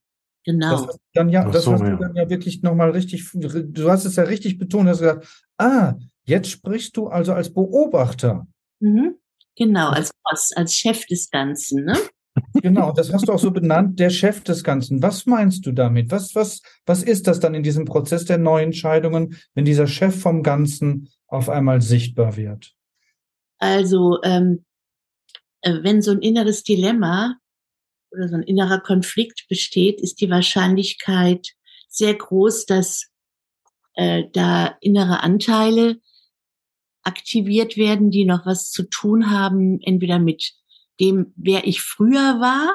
[0.47, 0.87] Genau.
[0.87, 4.15] Das dann ja, das so, hast du dann ja wirklich nochmal richtig, du hast es
[4.15, 5.27] ja richtig betont, hast gesagt,
[5.59, 5.95] ah,
[6.25, 8.47] jetzt sprichst du also als Beobachter.
[8.79, 9.17] Mhm.
[9.57, 11.97] Genau, als Boss, als Chef des Ganzen, ne?
[12.63, 15.03] Genau, das hast du auch so benannt, der Chef des Ganzen.
[15.03, 16.13] Was meinst du damit?
[16.13, 20.45] Was, was, was ist das dann in diesem Prozess der Neuentscheidungen, wenn dieser Chef vom
[20.45, 22.73] Ganzen auf einmal sichtbar wird?
[23.59, 24.65] Also, ähm,
[25.63, 27.37] äh, wenn so ein inneres Dilemma
[28.17, 31.49] oder so ein innerer Konflikt besteht, ist die Wahrscheinlichkeit
[31.89, 33.11] sehr groß, dass
[33.95, 36.01] äh, da innere Anteile
[37.03, 40.53] aktiviert werden, die noch was zu tun haben, entweder mit
[41.01, 42.75] dem, wer ich früher war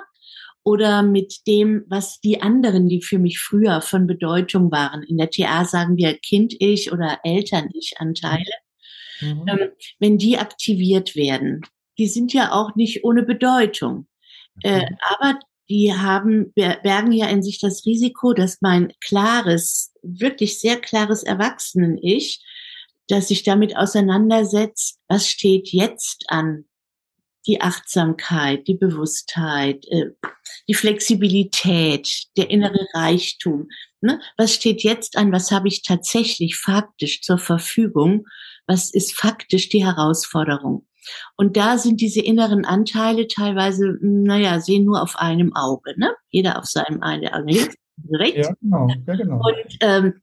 [0.63, 5.03] oder mit dem, was die anderen, die für mich früher von Bedeutung waren.
[5.03, 8.51] In der TA sagen wir Kind-Ich oder Eltern-Ich-Anteile.
[9.21, 9.45] Mhm.
[9.47, 9.69] Ähm,
[9.99, 11.61] wenn die aktiviert werden,
[11.97, 14.07] die sind ja auch nicht ohne Bedeutung.
[14.63, 14.97] Äh, mhm.
[15.09, 15.39] aber
[15.69, 22.43] die haben, bergen ja in sich das Risiko, dass mein klares, wirklich sehr klares Erwachsenen-Ich,
[23.07, 26.65] dass sich damit auseinandersetzt, was steht jetzt an,
[27.47, 30.11] die Achtsamkeit, die Bewusstheit, äh,
[30.67, 33.67] die Flexibilität, der innere Reichtum.
[34.01, 34.19] Ne?
[34.37, 35.31] Was steht jetzt an?
[35.31, 38.25] Was habe ich tatsächlich faktisch zur Verfügung?
[38.67, 40.85] Was ist faktisch die Herausforderung?
[41.37, 46.15] Und da sind diese inneren Anteile teilweise, naja, sehen nur auf einem Auge, ne?
[46.29, 47.69] Jeder auf seinem einen Auge.
[48.11, 48.47] Rechts.
[48.47, 48.87] Ja, genau.
[49.07, 49.35] Ja, genau.
[49.35, 50.21] Und, ähm,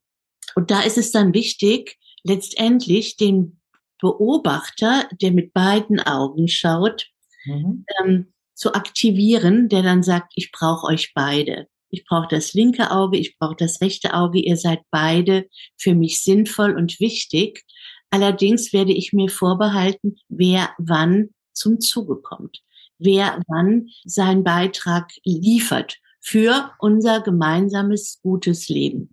[0.54, 3.60] und da ist es dann wichtig, letztendlich den
[4.00, 7.08] Beobachter, der mit beiden Augen schaut,
[7.44, 7.84] mhm.
[8.00, 11.68] ähm, zu aktivieren, der dann sagt, ich brauche euch beide.
[11.90, 14.40] Ich brauche das linke Auge, ich brauche das rechte Auge.
[14.40, 17.64] Ihr seid beide für mich sinnvoll und wichtig.
[18.10, 22.62] Allerdings werde ich mir vorbehalten, wer wann zum Zuge kommt,
[22.98, 29.10] wer wann seinen Beitrag liefert für unser gemeinsames gutes Leben.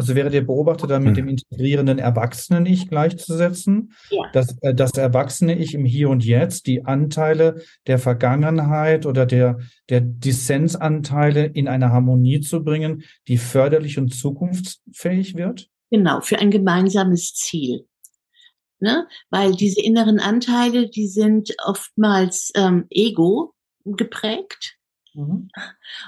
[0.00, 1.26] Also wäre der Beobachter dann mit hm.
[1.26, 3.94] dem integrierenden Erwachsenen-Ich gleichzusetzen?
[4.10, 4.22] Ja.
[4.32, 9.58] Das, äh, das Erwachsene-Ich im Hier und Jetzt, die Anteile der Vergangenheit oder der,
[9.88, 15.68] der Dissensanteile in eine Harmonie zu bringen, die förderlich und zukunftsfähig wird?
[15.90, 17.84] Genau, für ein gemeinsames Ziel.
[18.80, 19.08] Ne?
[19.30, 23.54] Weil diese inneren Anteile, die sind oftmals ähm, ego
[23.84, 24.76] geprägt.
[25.14, 25.50] Mhm.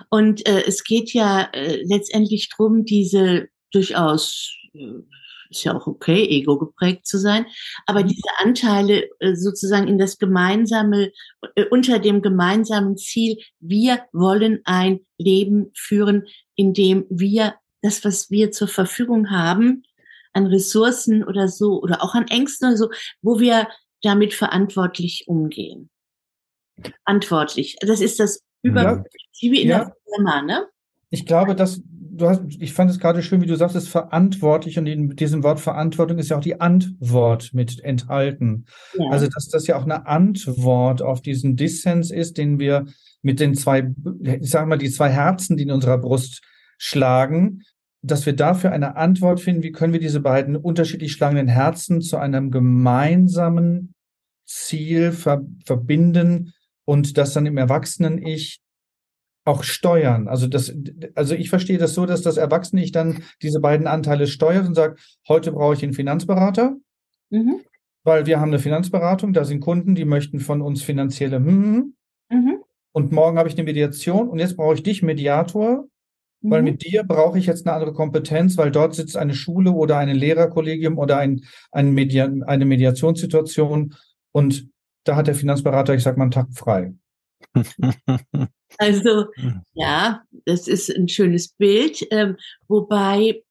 [0.08, 5.02] Und äh, es geht ja äh, letztendlich drum, diese durchaus äh,
[5.50, 7.44] ist ja auch okay, ego geprägt zu sein,
[7.86, 8.08] aber mhm.
[8.08, 11.12] diese Anteile äh, sozusagen in das gemeinsame,
[11.56, 18.30] äh, unter dem gemeinsamen Ziel, wir wollen ein Leben führen, in dem wir das, was
[18.30, 19.82] wir zur Verfügung haben,
[20.32, 22.90] an Ressourcen oder so, oder auch an Ängsten oder so,
[23.22, 23.68] wo wir
[24.02, 25.90] damit verantwortlich umgehen.
[27.04, 27.76] Verantwortlich.
[27.80, 29.04] Das ist das über,
[29.40, 29.78] wie in ja.
[29.84, 30.66] der Firma, ne?
[31.10, 33.90] Ich glaube, dass du hast, ich fand es gerade schön, wie du sagst, es ist
[33.90, 38.66] verantwortlich und in diesem Wort Verantwortung ist ja auch die Antwort mit enthalten.
[38.96, 39.10] Ja.
[39.10, 42.86] Also, dass das ja auch eine Antwort auf diesen Dissens ist, den wir
[43.22, 46.42] mit den zwei, ich sag mal, die zwei Herzen, die in unserer Brust
[46.78, 47.62] schlagen,
[48.02, 52.16] dass wir dafür eine Antwort finden, wie können wir diese beiden unterschiedlich schlagenden Herzen zu
[52.16, 53.94] einem gemeinsamen
[54.46, 56.52] Ziel ver verbinden
[56.84, 58.60] und das dann im Erwachsenen-Ich
[59.44, 60.28] auch steuern.
[60.28, 60.74] Also das,
[61.14, 64.74] also ich verstehe das so, dass das Erwachsene ich dann diese beiden Anteile steuert und
[64.74, 66.76] sagt, heute brauche ich einen Finanzberater,
[67.30, 67.60] mhm.
[68.04, 71.94] weil wir haben eine Finanzberatung, da sind Kunden, die möchten von uns finanzielle mhm.
[72.30, 72.62] Mhm.
[72.92, 75.86] und morgen habe ich eine Mediation und jetzt brauche ich dich Mediator,
[76.42, 76.70] weil mhm.
[76.70, 80.08] mit dir brauche ich jetzt eine andere Kompetenz, weil dort sitzt eine Schule oder ein
[80.08, 83.94] Lehrerkollegium oder ein, ein Media, eine Mediationssituation
[84.32, 84.68] und
[85.04, 86.94] da hat der Finanzberater, ich sag mal, einen Tag frei.
[88.78, 89.62] Also hm.
[89.74, 92.36] ja, das ist ein schönes Bild, ähm,
[92.68, 93.42] wobei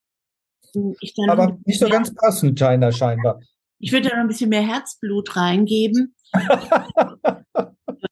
[0.73, 3.41] hm, ich dann aber nicht so ganz passend, China scheinbar.
[3.79, 6.15] Ich würde da noch ein bisschen mehr Herzblut reingeben.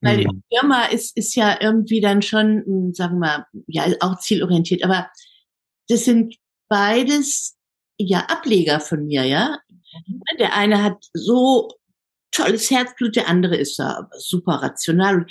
[0.08, 4.84] Weil die Firma ist, ist ja irgendwie dann schon, hm, sagen wir, ja, auch zielorientiert.
[4.84, 5.10] Aber
[5.88, 6.36] das sind
[6.70, 7.56] beides
[7.98, 9.60] ja Ableger von mir, ja.
[10.40, 11.70] Der eine hat so
[12.32, 15.26] tolles Herzblut, der andere ist da super rational.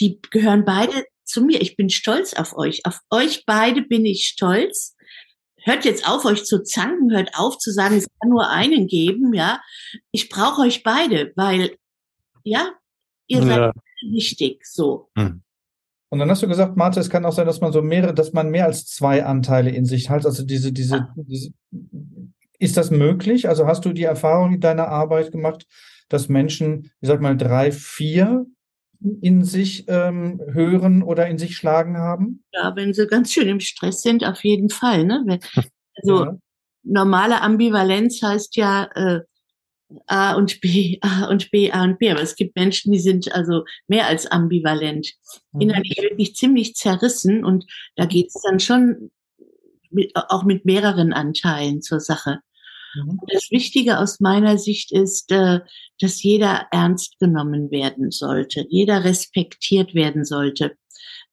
[0.00, 1.60] Die gehören beide zu mir.
[1.60, 2.84] Ich bin stolz auf euch.
[2.86, 4.94] Auf euch beide bin ich stolz.
[5.64, 9.32] Hört jetzt auf, euch zu zanken, hört auf zu sagen, es kann nur einen geben,
[9.32, 9.60] ja.
[10.10, 11.76] Ich brauche euch beide, weil,
[12.42, 12.72] ja,
[13.28, 13.72] ihr seid ja.
[14.10, 15.08] Wichtig, so.
[15.16, 15.42] Hm.
[16.10, 18.34] Und dann hast du gesagt, Martha, es kann auch sein, dass man so mehrere, dass
[18.34, 20.26] man mehr als zwei Anteile in sich hat.
[20.26, 21.14] Also diese, diese, ah.
[21.16, 21.54] diese
[22.58, 23.48] ist das möglich?
[23.48, 25.66] Also hast du die Erfahrung in deiner Arbeit gemacht,
[26.08, 28.44] dass Menschen, ich sag mal, drei, vier
[29.20, 32.44] in sich ähm, hören oder in sich schlagen haben?
[32.52, 35.04] Ja, wenn sie ganz schön im Stress sind, auf jeden Fall.
[35.04, 35.38] Ne?
[35.94, 36.38] Also ja.
[36.84, 39.20] normale Ambivalenz heißt ja äh,
[40.06, 42.10] A und B, A und B, A und B.
[42.10, 45.12] Aber es gibt Menschen, die sind also mehr als ambivalent.
[45.52, 45.60] Mhm.
[45.60, 47.64] Innerlich wirklich ziemlich zerrissen und
[47.96, 49.10] da geht es dann schon
[49.90, 52.40] mit, auch mit mehreren Anteilen zur Sache.
[52.94, 53.20] Mhm.
[53.32, 55.60] Das Wichtige aus meiner Sicht ist, äh,
[56.00, 60.76] dass jeder ernst genommen werden sollte, jeder respektiert werden sollte.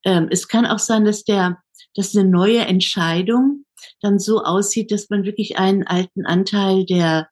[0.06, 1.58] Ähm, es kann auch sein, dass der,
[1.96, 3.66] dass eine neue Entscheidung
[4.02, 7.30] dann so aussieht, dass man wirklich einen alten Anteil der,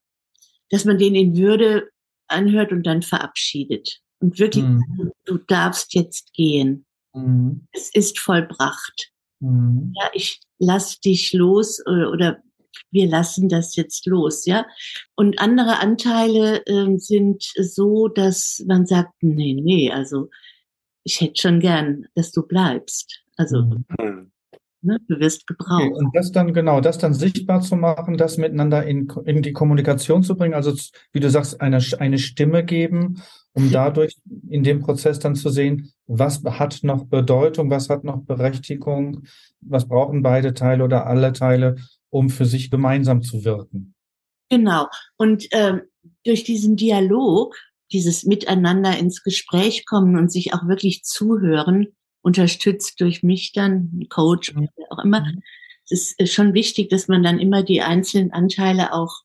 [0.69, 1.89] dass man den in Würde
[2.27, 4.01] anhört und dann verabschiedet.
[4.19, 5.11] Und wirklich, mhm.
[5.25, 6.85] du darfst jetzt gehen.
[7.13, 7.67] Mhm.
[7.71, 9.11] Es ist vollbracht.
[9.39, 9.93] Mhm.
[9.95, 12.43] Ja, ich lass dich los oder, oder
[12.91, 14.65] wir lassen das jetzt los, ja.
[15.15, 20.29] Und andere Anteile äh, sind so, dass man sagt, nee, nee, also
[21.03, 23.23] ich hätte schon gern, dass du bleibst.
[23.35, 24.31] Also mhm.
[24.81, 25.83] Ne, du wirst gebraucht.
[25.83, 29.53] Okay, und das dann genau, das dann sichtbar zu machen, das miteinander in, in die
[29.53, 30.73] Kommunikation zu bringen, also
[31.11, 33.21] wie du sagst, eine, eine Stimme geben,
[33.53, 34.15] um dadurch
[34.49, 39.23] in dem Prozess dann zu sehen, was hat noch Bedeutung, was hat noch Berechtigung,
[39.61, 41.75] was brauchen beide Teile oder alle Teile,
[42.09, 43.95] um für sich gemeinsam zu wirken.
[44.49, 44.87] Genau.
[45.17, 45.81] Und ähm,
[46.25, 47.55] durch diesen Dialog,
[47.91, 51.87] dieses Miteinander ins Gespräch kommen und sich auch wirklich zuhören,
[52.27, 55.41] unterstützt durch mich dann, Coach oder auch immer, mhm.
[55.89, 59.21] es ist schon wichtig, dass man dann immer die einzelnen Anteile auch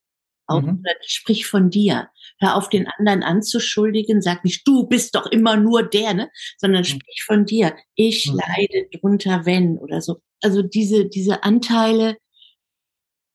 [0.47, 0.85] auch mhm.
[1.07, 2.09] sprich von dir.
[2.39, 4.21] Hör auf, den anderen anzuschuldigen.
[4.21, 6.31] Sag nicht, du bist doch immer nur der, ne?
[6.59, 6.87] Sondern mhm.
[6.87, 7.77] sprich von dir.
[7.95, 8.39] Ich mhm.
[8.39, 10.21] leide drunter, wenn oder so.
[10.43, 12.17] Also diese, diese Anteile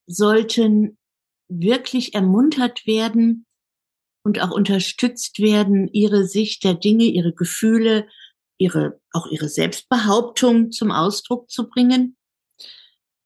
[0.05, 0.97] sollten
[1.49, 3.45] wirklich ermuntert werden
[4.23, 8.07] und auch unterstützt werden, ihre Sicht der Dinge, ihre Gefühle,
[8.57, 12.17] ihre, auch ihre Selbstbehauptung zum Ausdruck zu bringen.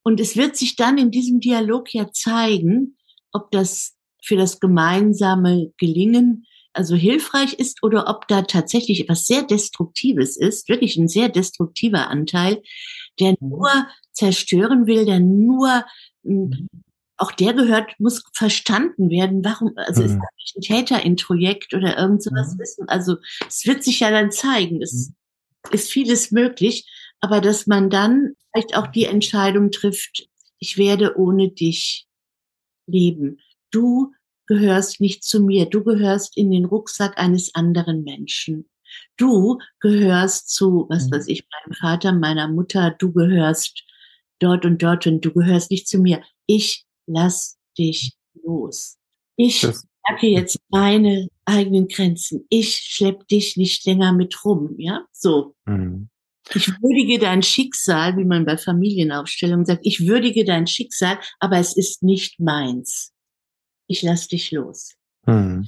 [0.03, 2.97] Und es wird sich dann in diesem Dialog ja zeigen,
[3.31, 9.43] ob das für das gemeinsame Gelingen also hilfreich ist oder ob da tatsächlich etwas sehr
[9.43, 12.61] Destruktives ist, wirklich ein sehr destruktiver Anteil,
[13.19, 13.49] der mhm.
[13.49, 13.69] nur
[14.13, 15.83] zerstören will, der nur
[16.23, 16.67] Mhm.
[17.17, 19.45] Auch der gehört, muss verstanden werden.
[19.45, 20.07] Warum, also mhm.
[20.07, 22.59] ist da nicht ein Täterintrojekt oder irgend sowas mhm.
[22.59, 22.89] wissen?
[22.89, 23.17] Also,
[23.47, 24.81] es wird sich ja dann zeigen.
[24.81, 25.15] Es mhm.
[25.71, 26.89] Ist vieles möglich.
[27.19, 30.27] Aber dass man dann vielleicht auch die Entscheidung trifft,
[30.59, 32.07] ich werde ohne dich
[32.87, 33.39] leben.
[33.71, 34.13] Du
[34.47, 35.67] gehörst nicht zu mir.
[35.67, 38.69] Du gehörst in den Rucksack eines anderen Menschen.
[39.17, 41.11] Du gehörst zu, was mhm.
[41.11, 42.91] weiß ich, meinem Vater, meiner Mutter.
[42.97, 43.83] Du gehörst
[44.39, 46.21] dort und dort und du gehörst nicht zu mir.
[46.47, 48.97] Ich lass dich los.
[49.37, 52.45] Ich merke jetzt meine eigenen Grenzen.
[52.49, 55.05] Ich schlepp dich nicht länger mit rum, ja?
[55.11, 55.55] So.
[55.65, 56.09] Mhm.
[56.53, 61.77] Ich würdige dein Schicksal, wie man bei Familienaufstellungen sagt, ich würdige dein Schicksal, aber es
[61.77, 63.13] ist nicht meins.
[63.87, 64.95] Ich lass dich los.
[65.25, 65.67] Mhm.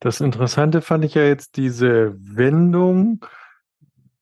[0.00, 3.24] Das Interessante fand ich ja jetzt diese Wendung,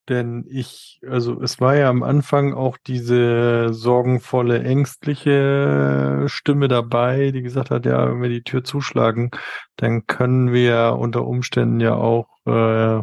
[0.09, 7.43] denn ich, also es war ja am Anfang auch diese sorgenvolle, ängstliche Stimme dabei, die
[7.43, 9.31] gesagt hat, ja, wenn wir die Tür zuschlagen,
[9.77, 13.03] dann können wir unter Umständen ja auch, äh,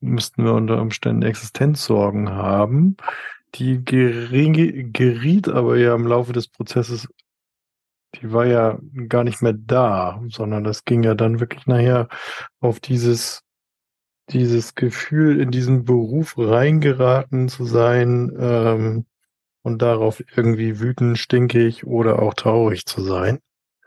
[0.00, 2.96] müssten wir unter Umständen Existenzsorgen haben.
[3.54, 7.08] Die gering, geriet aber ja im Laufe des Prozesses,
[8.16, 12.08] die war ja gar nicht mehr da, sondern das ging ja dann wirklich nachher
[12.60, 13.42] auf dieses
[14.32, 19.06] dieses Gefühl, in diesen Beruf reingeraten zu sein ähm,
[19.62, 23.40] und darauf irgendwie wütend, stinkig oder auch traurig zu sein.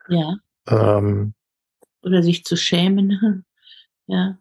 [0.08, 0.38] Ja.
[0.68, 1.34] Ähm,
[2.02, 3.46] oder sich zu schämen.
[4.08, 4.38] ja.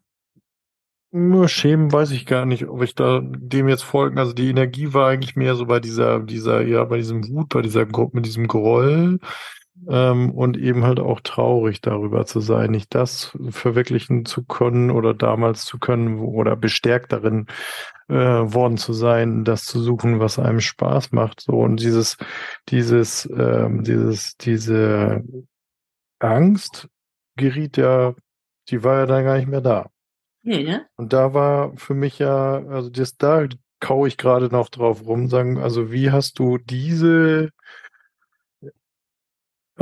[1.14, 4.18] Nur schämen weiß ich gar nicht, ob ich da dem jetzt folgen.
[4.18, 7.60] Also die Energie war eigentlich mehr so bei dieser, dieser, ja, bei diesem Wut, bei
[7.60, 9.20] dieser, mit diesem Groll.
[9.88, 15.14] Ähm, und eben halt auch traurig darüber zu sein, nicht das verwirklichen zu können oder
[15.14, 17.46] damals zu können oder bestärkt darin
[18.08, 21.40] äh, worden zu sein, das zu suchen, was einem Spaß macht.
[21.40, 22.16] So und dieses,
[22.68, 25.24] dieses, ähm, dieses, diese
[26.18, 26.88] Angst
[27.36, 28.14] geriet ja,
[28.68, 29.88] die war ja dann gar nicht mehr da.
[30.42, 30.86] Nee, ne?
[30.96, 33.46] Und da war für mich ja, also das, da
[33.80, 37.50] kaue ich gerade noch drauf rum, sagen, also wie hast du diese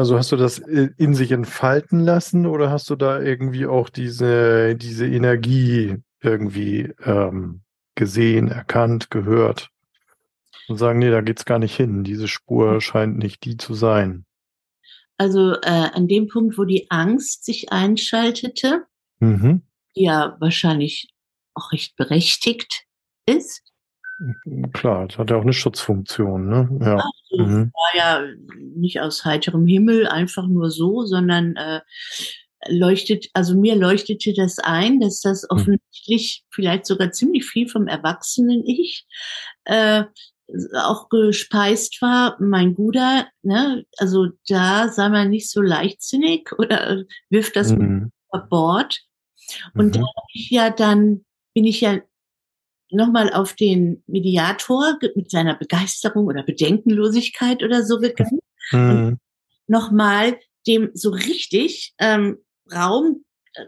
[0.00, 4.74] also hast du das in sich entfalten lassen oder hast du da irgendwie auch diese,
[4.74, 7.60] diese Energie irgendwie ähm,
[7.96, 9.68] gesehen, erkannt, gehört?
[10.68, 12.02] Und sagen, nee, da geht's gar nicht hin.
[12.02, 14.24] Diese Spur scheint nicht die zu sein.
[15.18, 18.86] Also äh, an dem Punkt, wo die Angst sich einschaltete,
[19.18, 19.64] mhm.
[19.94, 21.12] die ja wahrscheinlich
[21.52, 22.86] auch recht berechtigt
[23.26, 23.69] ist,
[24.72, 26.68] Klar, das hat ja auch eine Schutzfunktion, ne?
[26.80, 26.96] Ja.
[27.30, 27.72] Also, mhm.
[27.72, 28.22] war ja
[28.58, 31.80] nicht aus heiterem Himmel einfach nur so, sondern äh,
[32.68, 35.56] leuchtet, also mir leuchtete das ein, dass das mhm.
[35.56, 36.48] offensichtlich mhm.
[36.50, 39.06] vielleicht sogar ziemlich viel vom erwachsenen Ich
[39.64, 40.04] äh,
[40.74, 42.36] auch gespeist war.
[42.40, 48.10] Mein Bruder, ne, also da sei man nicht so leichtsinnig oder wirft das mhm.
[48.32, 48.98] über Bord.
[49.74, 49.92] Und mhm.
[49.92, 51.98] da habe ich ja dann bin ich ja
[52.92, 58.40] nochmal auf den Mediator mit seiner Begeisterung oder Bedenkenlosigkeit oder so gegangen.
[58.72, 59.18] Mhm.
[59.66, 62.38] nochmal dem so richtig ähm,
[62.72, 63.24] Raum,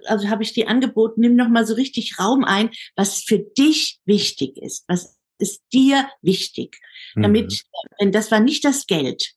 [0.07, 4.57] also habe ich dir angeboten, nimm nochmal so richtig Raum ein, was für dich wichtig
[4.59, 6.79] ist, was ist dir wichtig.
[7.15, 7.97] Damit, mhm.
[8.01, 9.35] denn das war nicht das Geld.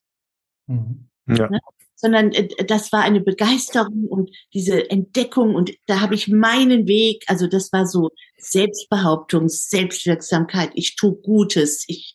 [0.66, 1.08] Mhm.
[1.26, 1.50] Ja.
[1.50, 1.58] Ne?
[1.96, 7.24] Sondern äh, das war eine Begeisterung und diese Entdeckung und da habe ich meinen Weg,
[7.26, 12.14] also das war so Selbstbehauptung, Selbstwirksamkeit, ich tue Gutes, ich,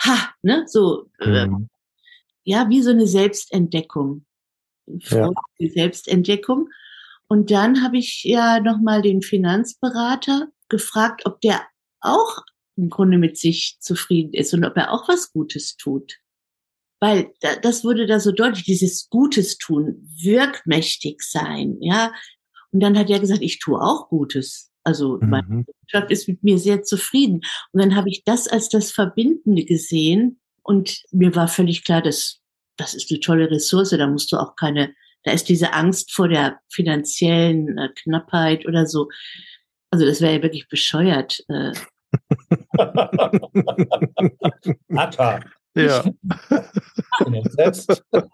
[0.00, 1.68] ha, ne, so, äh, mhm.
[2.44, 4.26] ja, wie so eine Selbstentdeckung,
[4.86, 5.30] ja.
[5.58, 6.68] Selbstentdeckung.
[7.28, 11.62] Und dann habe ich ja nochmal den Finanzberater gefragt, ob der
[12.00, 12.42] auch
[12.76, 16.21] im Grunde mit sich zufrieden ist und ob er auch was Gutes tut
[17.02, 22.12] weil das wurde da so deutlich, dieses Gutes tun, wirkmächtig sein, ja.
[22.70, 24.70] Und dann hat er gesagt, ich tue auch Gutes.
[24.84, 25.28] Also mhm.
[25.28, 27.40] mein Chef ist mit mir sehr zufrieden.
[27.72, 32.38] Und dann habe ich das als das Verbindende gesehen und mir war völlig klar, dass
[32.76, 33.90] das ist eine tolle Ressource.
[33.90, 34.94] Da musst du auch keine,
[35.24, 39.08] da ist diese Angst vor der finanziellen äh, Knappheit oder so.
[39.90, 41.44] Also das wäre ja wirklich bescheuert.
[41.48, 41.72] Äh.
[44.94, 45.40] Atta.
[45.74, 46.04] Ja.
[47.50, 48.02] Selbst.
[48.10, 48.28] dann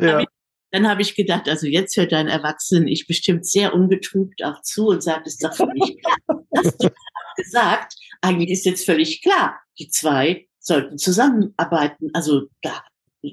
[0.00, 0.12] ja.
[0.12, 0.28] habe ich,
[0.72, 5.26] hab ich gedacht, also jetzt hört dein Erwachsenen-Ich bestimmt sehr unbetrübt auch zu und sagt,
[5.26, 6.44] es ist doch völlig klar.
[6.56, 6.90] Hast du
[7.36, 12.10] gesagt, eigentlich ist jetzt völlig klar, die zwei sollten zusammenarbeiten.
[12.14, 12.82] Also da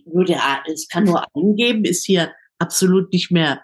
[0.05, 3.61] nur der, es kann nur einen geben, ist hier absolut nicht mehr,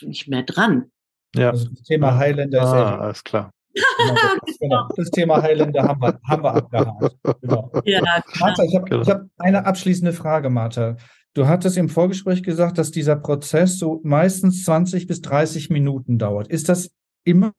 [0.00, 0.90] nicht mehr dran.
[1.34, 1.50] Ja.
[1.50, 3.50] Also das Thema Highlander ist ah, alles klar.
[3.74, 7.16] Genau, das, genau, das, Thema Highlander haben wir, haben wir abgehakt.
[7.40, 7.70] Genau.
[7.84, 8.00] Ja,
[8.38, 9.06] Martha, ich habe genau.
[9.06, 10.96] hab eine abschließende Frage, Martha.
[11.34, 16.48] Du hattest im Vorgespräch gesagt, dass dieser Prozess so meistens 20 bis 30 Minuten dauert.
[16.48, 16.90] Ist das
[17.24, 17.52] immer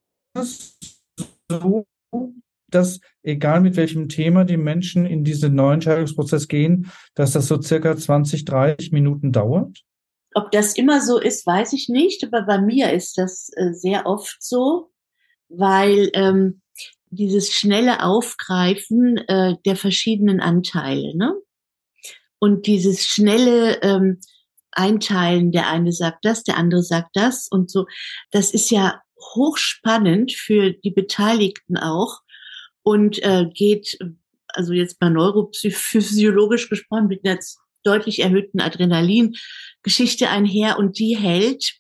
[1.50, 1.86] so,
[2.70, 7.62] dass egal mit welchem Thema die Menschen in diesen neuen Entscheidungsprozess gehen, dass das so
[7.62, 9.84] circa 20, 30 Minuten dauert?
[10.36, 14.06] Ob das immer so ist, weiß ich nicht, aber bei mir ist das äh, sehr
[14.06, 14.93] oft so
[15.56, 16.62] weil ähm,
[17.10, 21.34] dieses schnelle Aufgreifen äh, der verschiedenen Anteile, ne?
[22.40, 24.20] Und dieses schnelle ähm,
[24.72, 27.86] Einteilen, der eine sagt das, der andere sagt das und so,
[28.32, 29.02] das ist ja
[29.36, 32.20] hochspannend für die Beteiligten auch
[32.82, 33.98] und äh, geht,
[34.48, 37.40] also jetzt mal neurophysiologisch gesprochen, mit einer
[37.84, 41.76] deutlich erhöhten Adrenalin-Geschichte einher und die hält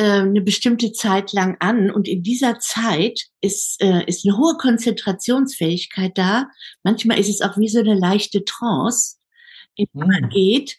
[0.00, 6.16] eine bestimmte Zeit lang an und in dieser Zeit ist, äh, ist eine hohe Konzentrationsfähigkeit
[6.16, 6.48] da.
[6.82, 9.16] Manchmal ist es auch wie so eine leichte Trance,
[9.74, 10.28] in die man mhm.
[10.28, 10.76] geht.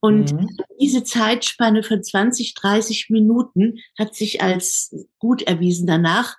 [0.00, 0.56] Und mhm.
[0.80, 5.86] diese Zeitspanne von 20, 30 Minuten hat sich als gut erwiesen.
[5.86, 6.36] Danach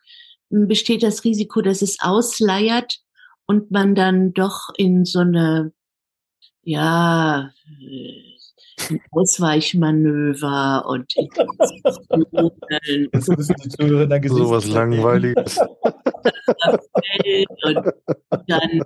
[0.50, 3.00] hm, besteht das Risiko, dass es ausleiert
[3.46, 5.72] und man dann doch in so eine,
[6.64, 7.52] ja,
[9.12, 11.14] Ausweichmanöver und
[14.30, 15.58] so was Langweiliges.
[17.64, 17.80] und
[18.48, 18.82] dann,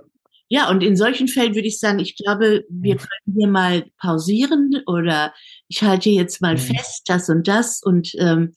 [0.48, 4.82] ja, und in solchen Fällen würde ich sagen, ich glaube, wir können hier mal pausieren
[4.86, 5.32] oder
[5.68, 6.58] ich halte jetzt mal mhm.
[6.58, 8.54] fest, das und das und ähm,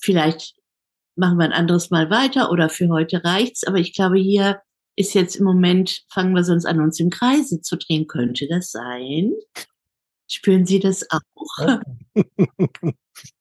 [0.00, 0.54] vielleicht
[1.16, 3.64] machen wir ein anderes Mal weiter oder für heute reicht's.
[3.64, 4.60] Aber ich glaube, hier
[4.96, 8.06] ist jetzt im Moment, fangen wir sonst an, uns im Kreise zu drehen.
[8.06, 9.32] Könnte das sein?
[10.32, 11.68] Spüren Sie das auch?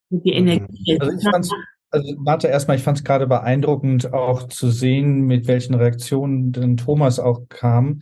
[0.10, 1.00] Die Energie.
[1.00, 1.50] Also ich fand's,
[1.90, 6.76] also warte erstmal, ich fand es gerade beeindruckend, auch zu sehen, mit welchen Reaktionen denn
[6.76, 8.02] Thomas auch kam.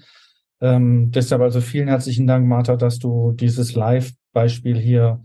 [0.59, 5.21] Ähm, deshalb also vielen herzlichen Dank, Martha, dass du dieses Live-Beispiel hier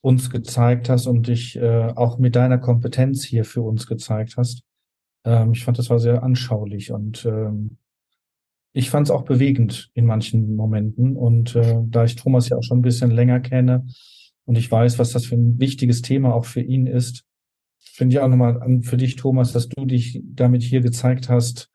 [0.00, 4.62] uns gezeigt hast und dich äh, auch mit deiner Kompetenz hier für uns gezeigt hast.
[5.24, 7.78] Ähm, ich fand, das war sehr anschaulich und ähm,
[8.76, 11.16] ich fand es auch bewegend in manchen Momenten.
[11.16, 13.86] Und äh, da ich Thomas ja auch schon ein bisschen länger kenne
[14.44, 17.24] und ich weiß, was das für ein wichtiges Thema auch für ihn ist,
[17.78, 21.70] finde ich auch nochmal an für dich, Thomas, dass du dich damit hier gezeigt hast.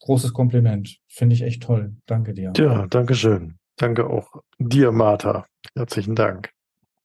[0.00, 0.96] Großes Kompliment.
[1.08, 1.94] Finde ich echt toll.
[2.06, 2.54] Danke dir.
[2.56, 3.58] Ja, danke schön.
[3.76, 5.46] Danke auch dir, Martha.
[5.74, 6.52] Herzlichen Dank.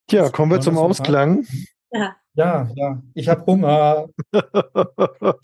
[0.10, 1.45] Ja, kommen wir zum Ausklang.
[1.91, 3.04] Ja, ja, ja.
[3.16, 4.08] Ich habe Hunger.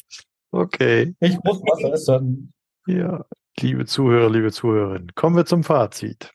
[0.51, 1.13] okay.
[1.19, 2.53] Ich muss was essen.
[2.85, 3.25] Ja,
[3.59, 6.31] liebe Zuhörer, liebe Zuhörerinnen, kommen wir zum Fazit.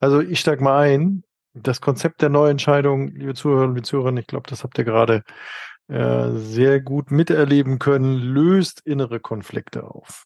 [0.00, 1.24] Also ich steige mal ein.
[1.54, 5.22] Das Konzept der Neuentscheidung, liebe Zuhörer, liebe Zuhörerinnen, ich glaube, das habt ihr gerade
[5.88, 10.24] äh, sehr gut miterleben können, löst innere Konflikte auf.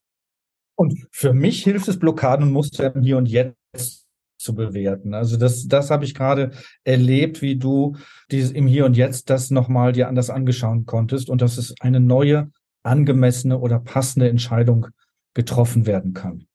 [0.76, 4.06] Und für mich hilft es, Blockaden und Muster im Hier und Jetzt
[4.38, 5.14] zu bewerten.
[5.14, 6.52] Also das, das habe ich gerade
[6.84, 7.96] erlebt, wie du
[8.30, 11.98] dieses im Hier und Jetzt das nochmal dir anders angeschauen konntest und dass es eine
[11.98, 14.88] neue, angemessene oder passende Entscheidung
[15.36, 16.46] getroffen werden kann.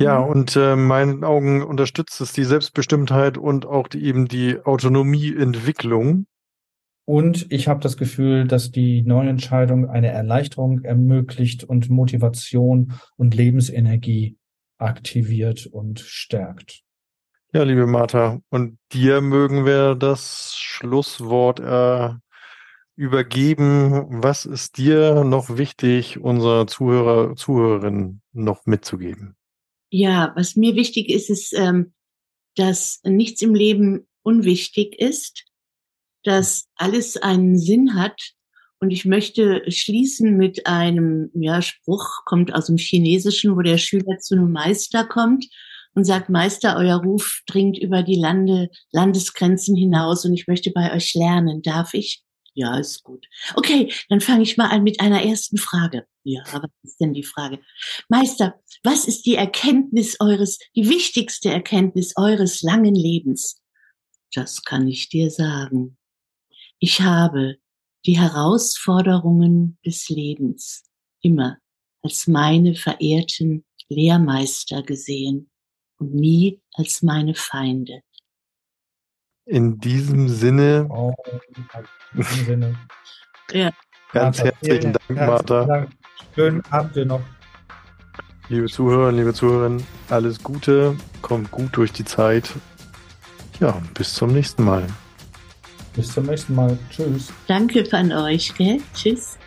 [0.00, 6.26] Ja, und äh, meinen Augen unterstützt es die Selbstbestimmtheit und auch die, eben die Autonomieentwicklung.
[7.06, 14.36] Und ich habe das Gefühl, dass die Neuentscheidung eine Erleichterung ermöglicht und Motivation und Lebensenergie
[14.78, 16.82] aktiviert und stärkt.
[17.52, 22.14] Ja, liebe Martha, und dir mögen wir das Schlusswort äh,
[22.96, 24.22] übergeben.
[24.22, 29.36] Was ist dir noch wichtig, unserer Zuhörer, Zuhörerin noch mitzugeben?
[29.90, 31.92] Ja, was mir wichtig ist, ist, ähm,
[32.56, 35.44] dass nichts im Leben unwichtig ist
[36.24, 38.32] dass alles einen Sinn hat.
[38.80, 44.18] Und ich möchte schließen mit einem ja, Spruch, kommt aus dem Chinesischen, wo der Schüler
[44.18, 45.46] zu einem Meister kommt
[45.94, 50.92] und sagt, Meister, euer Ruf dringt über die Lande, Landesgrenzen hinaus und ich möchte bei
[50.92, 51.62] euch lernen.
[51.62, 52.23] Darf ich?
[52.54, 53.26] Ja, ist gut.
[53.56, 56.06] Okay, dann fange ich mal an mit einer ersten Frage.
[56.22, 57.60] Ja, was ist denn die Frage?
[58.08, 63.60] Meister, was ist die Erkenntnis eures, die wichtigste Erkenntnis eures langen Lebens?
[64.32, 65.98] Das kann ich dir sagen.
[66.78, 67.56] Ich habe
[68.06, 70.84] die Herausforderungen des Lebens
[71.22, 71.58] immer
[72.02, 75.50] als meine verehrten Lehrmeister gesehen
[75.98, 78.02] und nie als meine Feinde.
[79.46, 80.86] In diesem Sinne.
[80.88, 81.14] Oh,
[82.14, 82.78] in diesem Sinne.
[83.52, 83.70] ja.
[84.12, 85.64] Ganz Martha, herzlichen Dank, Martha.
[85.64, 85.88] Dank.
[86.34, 87.20] Schönen Abend dir noch.
[88.48, 92.50] Liebe Zuhörer, liebe Zuhörerinnen, alles Gute, kommt gut durch die Zeit.
[93.60, 94.86] Ja, bis zum nächsten Mal.
[95.94, 96.78] Bis zum nächsten Mal.
[96.90, 97.32] Tschüss.
[97.46, 98.80] Danke von euch, gell?
[98.94, 99.38] Tschüss.